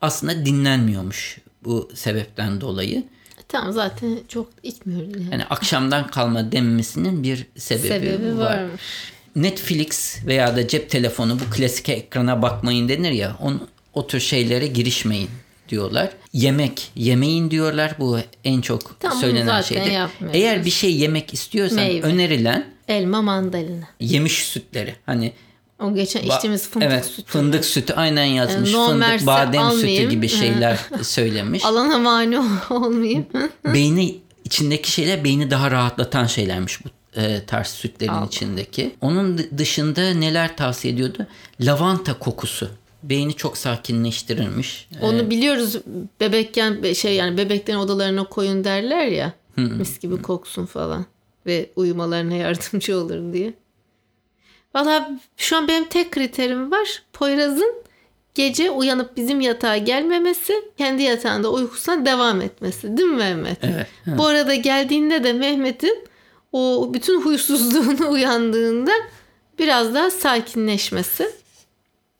aslında 0.00 0.46
dinlenmiyormuş 0.46 1.38
bu 1.64 1.90
sebepten 1.94 2.60
dolayı. 2.60 3.04
Tamam 3.48 3.72
zaten 3.72 4.18
çok 4.28 4.48
içmiyoruz. 4.62 5.16
Yani. 5.16 5.28
yani 5.32 5.44
akşamdan 5.44 6.06
kalma 6.06 6.52
denmesinin 6.52 7.22
bir 7.22 7.46
sebebi, 7.56 7.88
sebebi 7.88 8.38
var. 8.38 8.58
varmış. 8.58 8.82
Netflix 9.36 10.18
veya 10.26 10.56
da 10.56 10.68
cep 10.68 10.90
telefonu 10.90 11.38
bu 11.40 11.54
klasik 11.56 11.88
ekrana 11.88 12.42
bakmayın 12.42 12.88
denir 12.88 13.10
ya 13.10 13.36
on, 13.40 13.68
o 13.94 14.06
tür 14.06 14.20
şeylere 14.20 14.66
girişmeyin 14.66 15.30
diyorlar. 15.68 16.10
Yemek 16.32 16.90
yemeyin 16.96 17.50
diyorlar. 17.50 17.94
Bu 17.98 18.18
en 18.44 18.60
çok 18.60 19.00
tamam, 19.00 19.18
söylenen 19.18 19.62
şeydir. 19.62 19.92
Eğer 20.32 20.64
bir 20.64 20.70
şey 20.70 20.96
yemek 20.96 21.34
istiyorsan 21.34 21.78
Meyve. 21.78 22.06
önerilen 22.06 22.66
elma 22.88 23.22
mandalina. 23.22 23.88
Yemiş 24.00 24.32
sütleri. 24.32 24.94
Hani 25.06 25.32
o 25.80 25.94
geçen 25.94 26.22
içtiğimiz 26.22 26.68
fındık 26.68 26.88
evet, 26.90 27.04
sütü. 27.04 27.32
Fındık 27.32 27.64
sütü 27.64 27.92
aynen 27.92 28.24
yazmış. 28.24 28.72
Yani 28.72 28.90
fındık, 28.90 29.26
badem 29.26 29.62
almayayım. 29.62 30.02
sütü 30.02 30.10
gibi 30.10 30.28
şeyler 30.38 30.78
söylemiş. 31.02 31.64
Alana 31.64 31.98
mani 31.98 32.38
olmayayım. 32.70 33.26
beyni 33.64 34.16
içindeki 34.44 34.90
şeyler 34.90 35.24
beyni 35.24 35.50
daha 35.50 35.70
rahatlatan 35.70 36.26
şeylermiş 36.26 36.84
bu 36.84 36.88
e, 37.20 37.44
tarz 37.46 37.66
sütlerin 37.66 38.12
Allah. 38.12 38.26
içindeki. 38.26 38.94
Onun 39.00 39.40
dışında 39.58 40.14
neler 40.14 40.56
tavsiye 40.56 40.94
ediyordu? 40.94 41.26
Lavanta 41.60 42.18
kokusu 42.18 42.68
beyni 43.02 43.34
çok 43.34 43.58
sakinleştirirmiş. 43.58 44.88
Onu 45.00 45.18
ee, 45.18 45.30
biliyoruz 45.30 45.76
bebekken 46.20 46.92
şey 46.92 47.14
yani 47.14 47.36
bebeklerin 47.36 47.78
odalarına 47.78 48.24
koyun 48.24 48.64
derler 48.64 49.06
ya. 49.06 49.32
mis 49.56 49.98
gibi 49.98 50.22
koksun 50.22 50.66
falan 50.66 51.06
ve 51.46 51.70
uyumalarına 51.76 52.34
yardımcı 52.44 52.98
olur 52.98 53.32
diye. 53.32 53.54
Valla 54.74 55.10
şu 55.36 55.56
an 55.56 55.68
benim 55.68 55.88
tek 55.88 56.10
kriterim 56.10 56.70
var. 56.70 57.02
Poyraz'ın 57.12 57.74
gece 58.34 58.70
uyanıp 58.70 59.16
bizim 59.16 59.40
yatağa 59.40 59.76
gelmemesi, 59.76 60.54
kendi 60.78 61.02
yatağında 61.02 61.52
uykusuna 61.52 62.06
devam 62.06 62.40
etmesi. 62.40 62.96
Değil 62.96 63.08
mi 63.08 63.16
Mehmet? 63.16 63.58
Evet. 63.62 63.86
Bu 64.06 64.26
arada 64.26 64.54
geldiğinde 64.54 65.24
de 65.24 65.32
Mehmet'in 65.32 66.04
o 66.52 66.90
bütün 66.94 67.20
huysuzluğunu 67.20 68.08
uyandığında 68.10 68.92
biraz 69.58 69.94
daha 69.94 70.10
sakinleşmesi. 70.10 71.30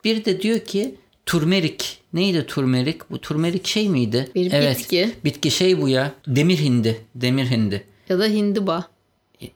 Bir 0.05 0.25
de 0.25 0.43
diyor 0.43 0.59
ki 0.59 0.95
turmerik. 1.27 1.99
Neydi 2.13 2.47
turmerik? 2.47 3.11
Bu 3.11 3.21
turmerik 3.21 3.67
şey 3.67 3.89
miydi? 3.89 4.29
Bir 4.35 4.53
evet, 4.53 4.79
bitki. 4.79 5.11
Bitki 5.25 5.51
şey 5.51 5.81
bu 5.81 5.89
ya. 5.89 6.13
Demir 6.27 6.59
hindi. 6.59 7.01
Demir 7.15 7.45
hindi. 7.45 7.85
Ya 8.09 8.19
da 8.19 8.25
hindiba. 8.27 8.89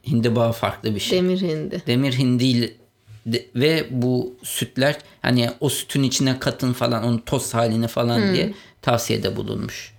Hindiba 0.06 0.52
farklı 0.52 0.94
bir 0.94 1.00
şey. 1.00 1.18
Demir 1.18 1.40
hindi. 1.40 1.82
Demir 1.86 2.12
hindi 2.12 2.76
ve 3.54 3.86
bu 3.90 4.34
sütler 4.42 4.98
hani 5.22 5.50
o 5.60 5.68
sütün 5.68 6.02
içine 6.02 6.38
katın 6.38 6.72
falan 6.72 7.04
onun 7.04 7.18
toz 7.18 7.54
halini 7.54 7.88
falan 7.88 8.20
hmm. 8.20 8.34
diye 8.34 8.54
tavsiyede 8.82 9.36
bulunmuş. 9.36 9.92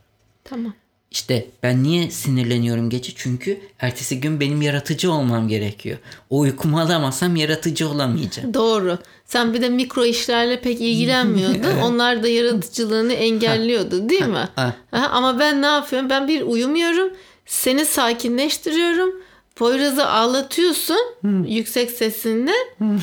Tamam. 0.43 0.73
İşte 1.13 1.47
ben 1.63 1.83
niye 1.83 2.11
sinirleniyorum 2.11 2.89
gece? 2.89 3.11
Çünkü 3.15 3.59
ertesi 3.79 4.19
gün 4.19 4.39
benim 4.39 4.61
yaratıcı 4.61 5.11
olmam 5.11 5.47
gerekiyor. 5.47 5.97
O 6.29 6.39
uykumu 6.39 6.79
alamazsam 6.79 7.35
yaratıcı 7.35 7.89
olamayacağım. 7.89 8.53
Doğru. 8.53 8.97
Sen 9.25 9.53
bir 9.53 9.61
de 9.61 9.69
mikro 9.69 10.05
işlerle 10.05 10.61
pek 10.61 10.81
ilgilenmiyordun. 10.81 11.77
Onlar 11.83 12.23
da 12.23 12.27
yaratıcılığını 12.27 13.13
engelliyordu 13.13 14.09
değil 14.09 14.25
mi? 14.25 14.49
Ha, 14.55 14.75
ha. 14.91 15.09
Ama 15.11 15.39
ben 15.39 15.61
ne 15.61 15.65
yapıyorum? 15.65 16.09
Ben 16.09 16.27
bir 16.27 16.41
uyumuyorum. 16.41 17.13
Seni 17.45 17.85
sakinleştiriyorum. 17.85 19.09
Poyraz'ı 19.55 20.07
ağlatıyorsun 20.07 20.99
hmm. 21.21 21.45
yüksek 21.45 21.91
sesinde. 21.91 22.51
Hmm. 22.77 22.99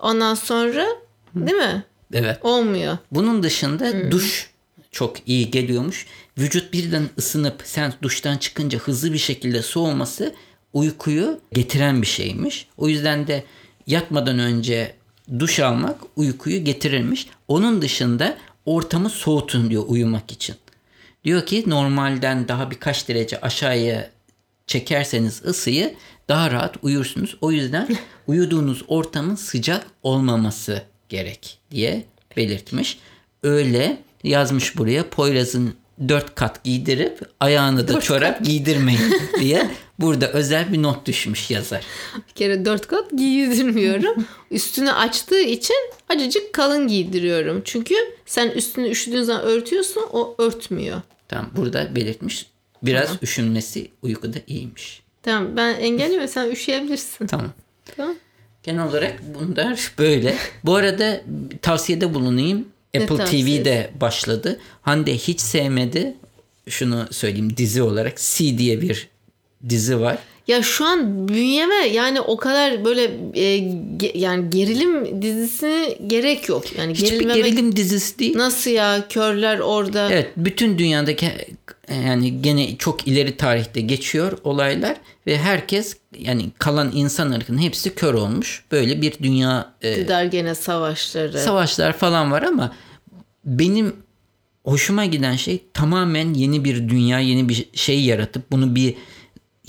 Ondan 0.00 0.34
sonra 0.34 0.86
değil 1.34 1.56
mi? 1.56 1.84
Evet. 2.12 2.38
Olmuyor. 2.42 2.98
Bunun 3.10 3.42
dışında 3.42 3.92
hmm. 3.92 4.10
duş 4.10 4.50
çok 4.90 5.28
iyi 5.28 5.50
geliyormuş. 5.50 6.06
Vücut 6.38 6.72
birden 6.72 7.08
ısınıp 7.18 7.62
sen 7.64 7.94
duştan 8.02 8.36
çıkınca 8.36 8.78
hızlı 8.78 9.12
bir 9.12 9.18
şekilde 9.18 9.62
soğuması 9.62 10.34
uykuyu 10.72 11.40
getiren 11.52 12.02
bir 12.02 12.06
şeymiş. 12.06 12.66
O 12.76 12.88
yüzden 12.88 13.26
de 13.26 13.44
yatmadan 13.86 14.38
önce 14.38 14.94
duş 15.38 15.60
almak 15.60 16.00
uykuyu 16.16 16.64
getirirmiş. 16.64 17.26
Onun 17.48 17.82
dışında 17.82 18.38
ortamı 18.66 19.10
soğutun 19.10 19.70
diyor 19.70 19.84
uyumak 19.86 20.32
için. 20.32 20.56
Diyor 21.24 21.46
ki 21.46 21.64
normalden 21.66 22.48
daha 22.48 22.70
birkaç 22.70 23.08
derece 23.08 23.40
aşağıya 23.40 24.10
çekerseniz 24.66 25.42
ısıyı 25.44 25.94
daha 26.28 26.50
rahat 26.50 26.76
uyursunuz. 26.82 27.36
O 27.40 27.52
yüzden 27.52 27.88
uyuduğunuz 28.26 28.82
ortamın 28.88 29.34
sıcak 29.34 29.86
olmaması 30.02 30.82
gerek 31.08 31.58
diye 31.70 32.04
belirtmiş. 32.36 32.98
Öyle 33.42 33.98
yazmış 34.22 34.78
buraya 34.78 35.10
Poyraz'ın 35.10 35.74
dört 36.08 36.34
kat 36.34 36.64
giydirip 36.64 37.18
ayağını 37.40 37.88
da 37.88 37.94
dört 37.94 38.04
çorap 38.04 38.38
kat. 38.38 38.46
giydirmeyin 38.46 39.00
diye 39.40 39.70
burada 39.98 40.32
özel 40.32 40.72
bir 40.72 40.82
not 40.82 41.06
düşmüş 41.06 41.50
yazar. 41.50 41.84
Bir 42.28 42.34
kere 42.34 42.64
dört 42.64 42.86
kat 42.86 43.10
giydirmiyorum. 43.10 44.26
Üstünü 44.50 44.92
açtığı 44.92 45.40
için 45.40 45.76
acıcık 46.08 46.52
kalın 46.52 46.88
giydiriyorum. 46.88 47.62
Çünkü 47.64 47.94
sen 48.26 48.50
üstünü 48.50 48.88
üşüdüğün 48.88 49.22
zaman 49.22 49.42
örtüyorsun 49.42 50.02
o 50.12 50.34
örtmüyor. 50.38 51.00
Tamam 51.28 51.50
burada 51.56 51.96
belirtmiş. 51.96 52.46
Biraz 52.86 53.06
tamam. 53.06 53.18
üşünmesi 53.22 53.90
uykuda 54.02 54.38
iyiymiş. 54.46 55.02
Tamam 55.22 55.56
ben 55.56 55.74
engelliyorum 55.74 56.28
sen 56.28 56.50
üşüyebilirsin. 56.50 57.26
Tamam. 57.26 57.52
Tamam. 57.96 58.14
Genel 58.62 58.88
olarak 58.88 59.20
bunlar 59.34 59.92
böyle. 59.98 60.36
Bu 60.64 60.74
arada 60.74 61.22
tavsiyede 61.62 62.14
bulunayım. 62.14 62.68
Apple 62.96 63.24
TV 63.24 63.64
de 63.64 63.90
başladı. 64.00 64.60
Hande 64.82 65.14
hiç 65.14 65.40
sevmedi. 65.40 66.14
Şunu 66.68 67.06
söyleyeyim 67.10 67.56
dizi 67.56 67.82
olarak 67.82 68.16
C 68.18 68.58
diye 68.58 68.80
bir 68.80 69.08
dizi 69.68 70.00
var. 70.00 70.18
Ya 70.48 70.62
şu 70.62 70.84
an 70.84 71.28
bünyeme 71.28 71.74
yani 71.74 72.20
o 72.20 72.36
kadar 72.36 72.84
böyle 72.84 73.10
e, 73.34 73.58
ge, 73.96 74.12
yani 74.14 74.50
gerilim 74.50 75.22
dizisi 75.22 75.98
gerek 76.06 76.48
yok. 76.48 76.78
Yani 76.78 76.94
Hiçbir 76.94 77.34
gerilim 77.34 77.76
dizisi 77.76 78.18
değil. 78.18 78.38
Nasıl 78.38 78.70
ya 78.70 79.08
körler 79.08 79.58
orada. 79.58 80.10
Evet 80.12 80.30
bütün 80.36 80.78
dünyadaki 80.78 81.32
yani 81.90 82.42
gene 82.42 82.76
çok 82.76 83.08
ileri 83.08 83.36
tarihte 83.36 83.80
geçiyor 83.80 84.38
olaylar 84.44 84.96
ve 85.26 85.38
herkes 85.38 85.96
yani 86.18 86.50
kalan 86.58 86.92
insan 86.94 87.32
ırkının 87.32 87.58
hepsi 87.58 87.94
kör 87.94 88.14
olmuş. 88.14 88.64
Böyle 88.72 89.02
bir 89.02 89.18
dünya 89.22 89.72
e, 89.82 89.94
gider 89.94 90.24
gene 90.24 90.54
savaşları. 90.54 91.38
Savaşlar 91.38 91.92
falan 91.92 92.32
var 92.32 92.42
ama 92.42 92.72
benim 93.44 93.96
hoşuma 94.64 95.04
giden 95.04 95.36
şey 95.36 95.64
tamamen 95.74 96.34
yeni 96.34 96.64
bir 96.64 96.88
dünya, 96.88 97.18
yeni 97.18 97.48
bir 97.48 97.66
şey 97.74 98.04
yaratıp 98.04 98.50
bunu 98.52 98.74
bir 98.74 98.94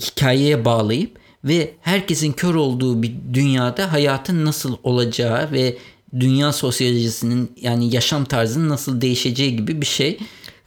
hikayeye 0.00 0.64
bağlayıp 0.64 1.18
ve 1.44 1.74
herkesin 1.80 2.32
kör 2.32 2.54
olduğu 2.54 3.02
bir 3.02 3.14
dünyada 3.32 3.92
hayatın 3.92 4.44
nasıl 4.44 4.76
olacağı 4.82 5.52
ve 5.52 5.76
dünya 6.20 6.52
sosyolojisinin 6.52 7.52
yani 7.60 7.94
yaşam 7.94 8.24
tarzının 8.24 8.68
nasıl 8.68 9.00
değişeceği 9.00 9.56
gibi 9.56 9.80
bir 9.80 9.86
şey. 9.86 10.18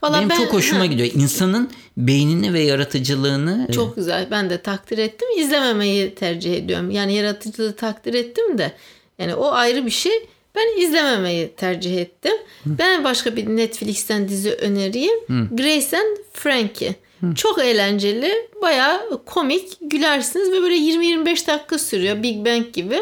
Vallahi 0.02 0.18
Benim 0.18 0.30
ben, 0.30 0.36
çok 0.36 0.52
hoşuma 0.52 0.80
ha. 0.80 0.86
gidiyor. 0.86 1.10
İnsanın 1.14 1.70
beynini 1.96 2.52
ve 2.52 2.60
yaratıcılığını 2.60 3.66
e, 3.68 3.72
çok 3.72 3.96
güzel. 3.96 4.28
Ben 4.30 4.50
de 4.50 4.62
takdir 4.62 4.98
ettim. 4.98 5.28
İzlememeyi 5.36 6.14
tercih 6.14 6.56
ediyorum. 6.56 6.90
Yani 6.90 7.14
yaratıcılığı 7.14 7.76
takdir 7.76 8.14
ettim 8.14 8.58
de 8.58 8.72
yani 9.18 9.34
o 9.34 9.50
ayrı 9.52 9.86
bir 9.86 9.90
şey. 9.90 10.12
Ben 10.54 10.80
izlememeyi 10.82 11.52
tercih 11.56 11.98
ettim. 11.98 12.32
Hı. 12.64 12.78
Ben 12.78 13.04
başka 13.04 13.36
bir 13.36 13.46
Netflix'ten 13.46 14.28
dizi 14.28 14.52
önereyim. 14.52 15.18
Hı. 15.26 15.48
Grace 15.50 15.98
and 15.98 16.16
Frankie. 16.32 16.94
Hı. 17.20 17.34
Çok 17.34 17.58
eğlenceli. 17.58 18.32
Bayağı 18.62 19.24
komik. 19.26 19.78
Gülersiniz 19.80 20.52
ve 20.52 20.62
böyle 20.62 20.76
20-25 20.76 21.46
dakika 21.46 21.78
sürüyor. 21.78 22.22
Big 22.22 22.46
Bang 22.46 22.72
gibi. 22.72 23.00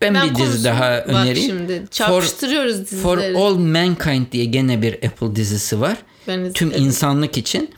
Ben, 0.00 0.14
ben 0.14 0.30
bir 0.30 0.34
dizi 0.34 0.64
daha 0.64 1.00
önereyim. 1.00 1.48
Şimdi 1.48 1.84
çarpıştırıyoruz 1.90 2.76
for, 2.76 3.18
dizileri. 3.18 3.34
For 3.34 3.40
All 3.40 3.58
Mankind 3.58 4.26
diye 4.32 4.44
gene 4.44 4.82
bir 4.82 4.94
Apple 4.94 5.36
dizisi 5.36 5.80
var. 5.80 5.96
Ben 6.28 6.52
Tüm 6.52 6.70
insanlık 6.70 7.38
için. 7.38 7.70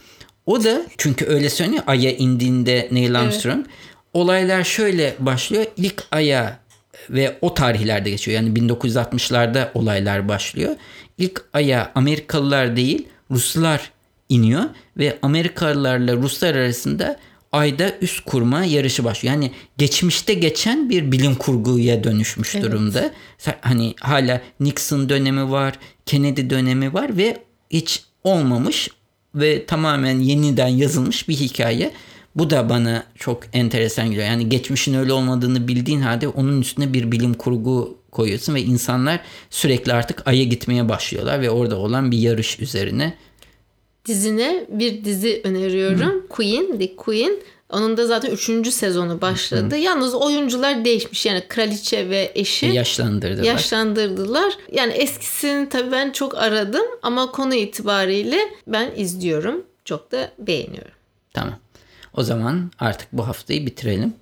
O 0.47 0.65
da 0.65 0.83
çünkü 0.99 1.27
öyle 1.27 1.51
söyleniyor 1.51 1.83
Ay'a 1.87 2.11
indiğinde 2.11 2.89
Neil 2.91 3.21
Armstrong. 3.21 3.59
Evet. 3.59 3.77
Olaylar 4.13 4.65
şöyle 4.65 5.15
başlıyor. 5.19 5.65
İlk 5.77 6.05
Ay'a 6.13 6.59
ve 7.11 7.39
o 7.41 7.55
tarihlerde 7.55 8.11
geçiyor. 8.11 8.43
Yani 8.43 8.59
1960'larda 8.59 9.69
olaylar 9.75 10.29
başlıyor. 10.29 10.77
İlk 11.19 11.43
Ay'a 11.53 11.93
Amerikalılar 11.95 12.77
değil 12.77 13.09
Ruslar 13.31 13.91
iniyor 14.29 14.65
ve 14.97 15.19
Amerikalılarla 15.23 16.17
Ruslar 16.17 16.55
arasında 16.55 17.19
ayda 17.53 17.93
üst 18.01 18.21
kurma 18.25 18.65
yarışı 18.65 19.05
başlıyor. 19.05 19.35
Yani 19.35 19.51
geçmişte 19.79 20.35
geçen 20.35 20.91
bir 20.91 21.13
bilim 21.13 21.35
kurguya 21.35 22.05
dönüşmüş 22.05 22.55
evet. 22.55 22.65
durumda. 22.65 23.11
Hani 23.61 23.95
hala 24.01 24.41
Nixon 24.61 25.09
dönemi 25.09 25.51
var, 25.51 25.79
Kennedy 26.07 26.51
dönemi 26.51 26.95
var 26.95 27.17
ve 27.17 27.43
hiç 27.71 28.03
olmamış 28.25 28.89
ve 29.35 29.67
tamamen 29.67 30.19
yeniden 30.19 30.69
yazılmış 30.69 31.29
bir 31.29 31.35
hikaye. 31.35 31.93
Bu 32.35 32.51
da 32.51 32.69
bana 32.69 33.05
çok 33.19 33.43
enteresan 33.53 34.07
geliyor. 34.07 34.27
Yani 34.27 34.49
geçmişin 34.49 34.95
öyle 34.95 35.13
olmadığını 35.13 35.69
bildiğin 35.69 36.01
halde 36.01 36.29
onun 36.29 36.61
üstüne 36.61 36.93
bir 36.93 37.13
bilim 37.13 37.35
kurgu 37.35 37.99
koyuyorsun 38.11 38.55
ve 38.55 38.63
insanlar 38.63 39.21
sürekli 39.51 39.93
artık 39.93 40.29
Ay'a 40.29 40.45
gitmeye 40.45 40.89
başlıyorlar 40.89 41.41
ve 41.41 41.51
orada 41.51 41.77
olan 41.77 42.11
bir 42.11 42.19
yarış 42.19 42.61
üzerine 42.61 43.15
dizine 44.07 44.67
bir 44.69 45.05
dizi 45.05 45.41
öneriyorum. 45.45 46.01
Hı. 46.01 46.27
Queen, 46.29 46.79
The 46.79 46.97
Queen. 46.97 47.39
Onun 47.71 47.97
da 47.97 48.07
zaten 48.07 48.31
üçüncü 48.31 48.71
sezonu 48.71 49.21
başladı. 49.21 49.75
Hı. 49.75 49.79
Yalnız 49.79 50.15
oyuncular 50.15 50.85
değişmiş. 50.85 51.27
Yani 51.27 51.43
kraliçe 51.49 52.11
ve 52.11 52.33
eşi 52.35 52.67
yaşlandırdılar. 52.67 53.45
Yaşlandırdılar. 53.45 54.53
Yani 54.73 54.93
eskisini 54.93 55.69
tabii 55.69 55.93
ben 55.93 56.11
çok 56.11 56.39
aradım 56.39 56.87
ama 57.03 57.33
konu 57.33 57.55
itibariyle 57.55 58.39
ben 58.67 58.93
izliyorum. 58.97 59.65
Çok 59.85 60.13
da 60.13 60.33
beğeniyorum. 60.39 60.93
Tamam. 61.33 61.59
O 62.17 62.23
zaman 62.23 62.71
artık 62.79 63.09
bu 63.13 63.29
haftayı 63.29 63.67
bitirelim. 63.67 64.15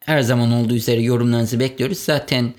Her 0.00 0.20
zaman 0.20 0.52
olduğu 0.52 0.74
üzere 0.74 1.00
yorumlarınızı 1.00 1.60
bekliyoruz. 1.60 1.98
Zaten 1.98 2.54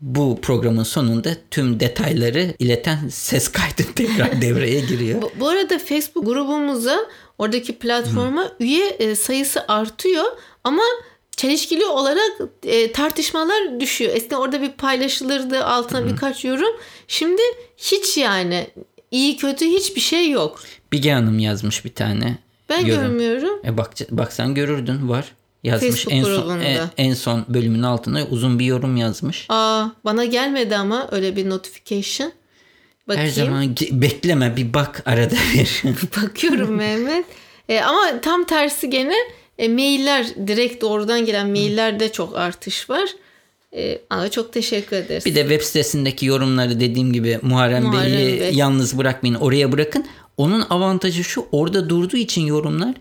bu 0.00 0.38
programın 0.42 0.82
sonunda 0.82 1.30
tüm 1.50 1.80
detayları 1.80 2.54
ileten 2.58 3.08
ses 3.08 3.48
kaydı 3.48 3.82
tekrar 3.94 4.42
devreye 4.42 4.80
giriyor. 4.80 5.22
bu, 5.22 5.32
bu 5.40 5.48
arada 5.48 5.78
Facebook 5.78 6.26
grubumuza 6.26 6.98
oradaki 7.38 7.78
platforma 7.78 8.44
Hı. 8.44 8.56
üye 8.60 8.86
e, 8.86 9.14
sayısı 9.14 9.64
artıyor 9.68 10.24
ama 10.64 10.82
çelişkili 11.36 11.84
olarak 11.84 12.30
e, 12.64 12.92
tartışmalar 12.92 13.80
düşüyor. 13.80 14.16
Eskiden 14.16 14.36
orada 14.36 14.62
bir 14.62 14.72
paylaşılırdı 14.72 15.64
altına 15.64 16.00
Hı. 16.00 16.06
birkaç 16.06 16.44
yorum. 16.44 16.76
Şimdi 17.08 17.42
hiç 17.76 18.16
yani 18.16 18.66
iyi 19.10 19.36
kötü 19.36 19.66
hiçbir 19.66 20.00
şey 20.00 20.30
yok. 20.30 20.60
Bige 20.92 21.12
Hanım 21.12 21.38
yazmış 21.38 21.84
bir 21.84 21.94
tane. 21.94 22.38
Ben 22.68 22.86
yorum. 22.86 23.02
görmüyorum. 23.02 23.60
E 23.64 23.78
bak, 23.78 23.90
bak 24.10 24.32
sen 24.32 24.54
görürdün 24.54 25.08
var 25.08 25.32
yazmış 25.64 26.04
Facebook 26.04 26.12
en 26.12 26.24
son 26.24 26.60
e, 26.60 26.80
en 26.96 27.14
son 27.14 27.44
bölümün 27.48 27.82
altına 27.82 28.24
uzun 28.24 28.58
bir 28.58 28.64
yorum 28.64 28.96
yazmış. 28.96 29.46
Aa 29.48 29.86
bana 30.04 30.24
gelmedi 30.24 30.76
ama 30.76 31.08
öyle 31.12 31.36
bir 31.36 31.50
notification. 31.50 32.32
Bakayım. 33.08 33.28
Her 33.28 33.34
zaman 33.34 33.76
bekleme 33.90 34.56
bir 34.56 34.74
bak 34.74 35.02
arada 35.06 35.34
bir. 35.54 35.82
Bakıyorum 36.22 36.74
Mehmet. 36.74 37.24
E, 37.68 37.80
ama 37.80 38.20
tam 38.20 38.44
tersi 38.44 38.90
gene 38.90 39.14
e, 39.58 39.68
mailler 39.68 40.26
direkt 40.46 40.82
doğrudan 40.82 41.26
gelen 41.26 41.50
maillerde 41.50 42.12
çok 42.12 42.36
artış 42.36 42.90
var. 42.90 43.08
E, 43.76 44.00
ama 44.10 44.30
çok 44.30 44.52
teşekkür 44.52 44.96
ederiz. 44.96 45.26
Bir 45.26 45.34
de 45.34 45.40
web 45.40 45.60
sitesindeki 45.62 46.26
yorumları 46.26 46.80
dediğim 46.80 47.12
gibi 47.12 47.38
Muharrem, 47.42 47.82
Muharrem 47.84 48.12
Bey'i 48.12 48.40
Bey. 48.40 48.52
yalnız 48.54 48.98
bırakmayın 48.98 49.34
oraya 49.34 49.72
bırakın. 49.72 50.06
Onun 50.36 50.60
avantajı 50.70 51.24
şu 51.24 51.46
orada 51.52 51.88
durduğu 51.88 52.16
için 52.16 52.42
yorumlar 52.46 52.94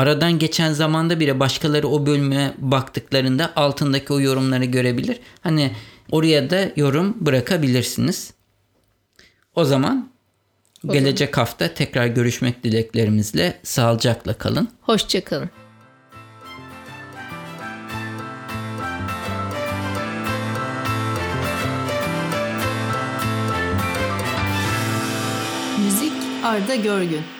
aradan 0.00 0.38
geçen 0.38 0.72
zamanda 0.72 1.20
bile 1.20 1.40
başkaları 1.40 1.88
o 1.88 2.06
bölüme 2.06 2.54
baktıklarında 2.58 3.52
altındaki 3.56 4.12
o 4.12 4.20
yorumları 4.20 4.64
görebilir. 4.64 5.20
Hani 5.40 5.72
oraya 6.10 6.50
da 6.50 6.70
yorum 6.76 7.16
bırakabilirsiniz. 7.20 8.32
O 9.54 9.64
zaman 9.64 10.10
o 10.88 10.92
gelecek 10.92 11.34
zaman. 11.34 11.46
hafta 11.46 11.74
tekrar 11.74 12.06
görüşmek 12.06 12.64
dileklerimizle 12.64 13.58
sağlıcakla 13.62 14.34
kalın. 14.34 14.68
Hoşçakalın. 14.80 15.50
Müzik 25.84 26.12
Arda 26.44 26.74
Görgün 26.74 27.39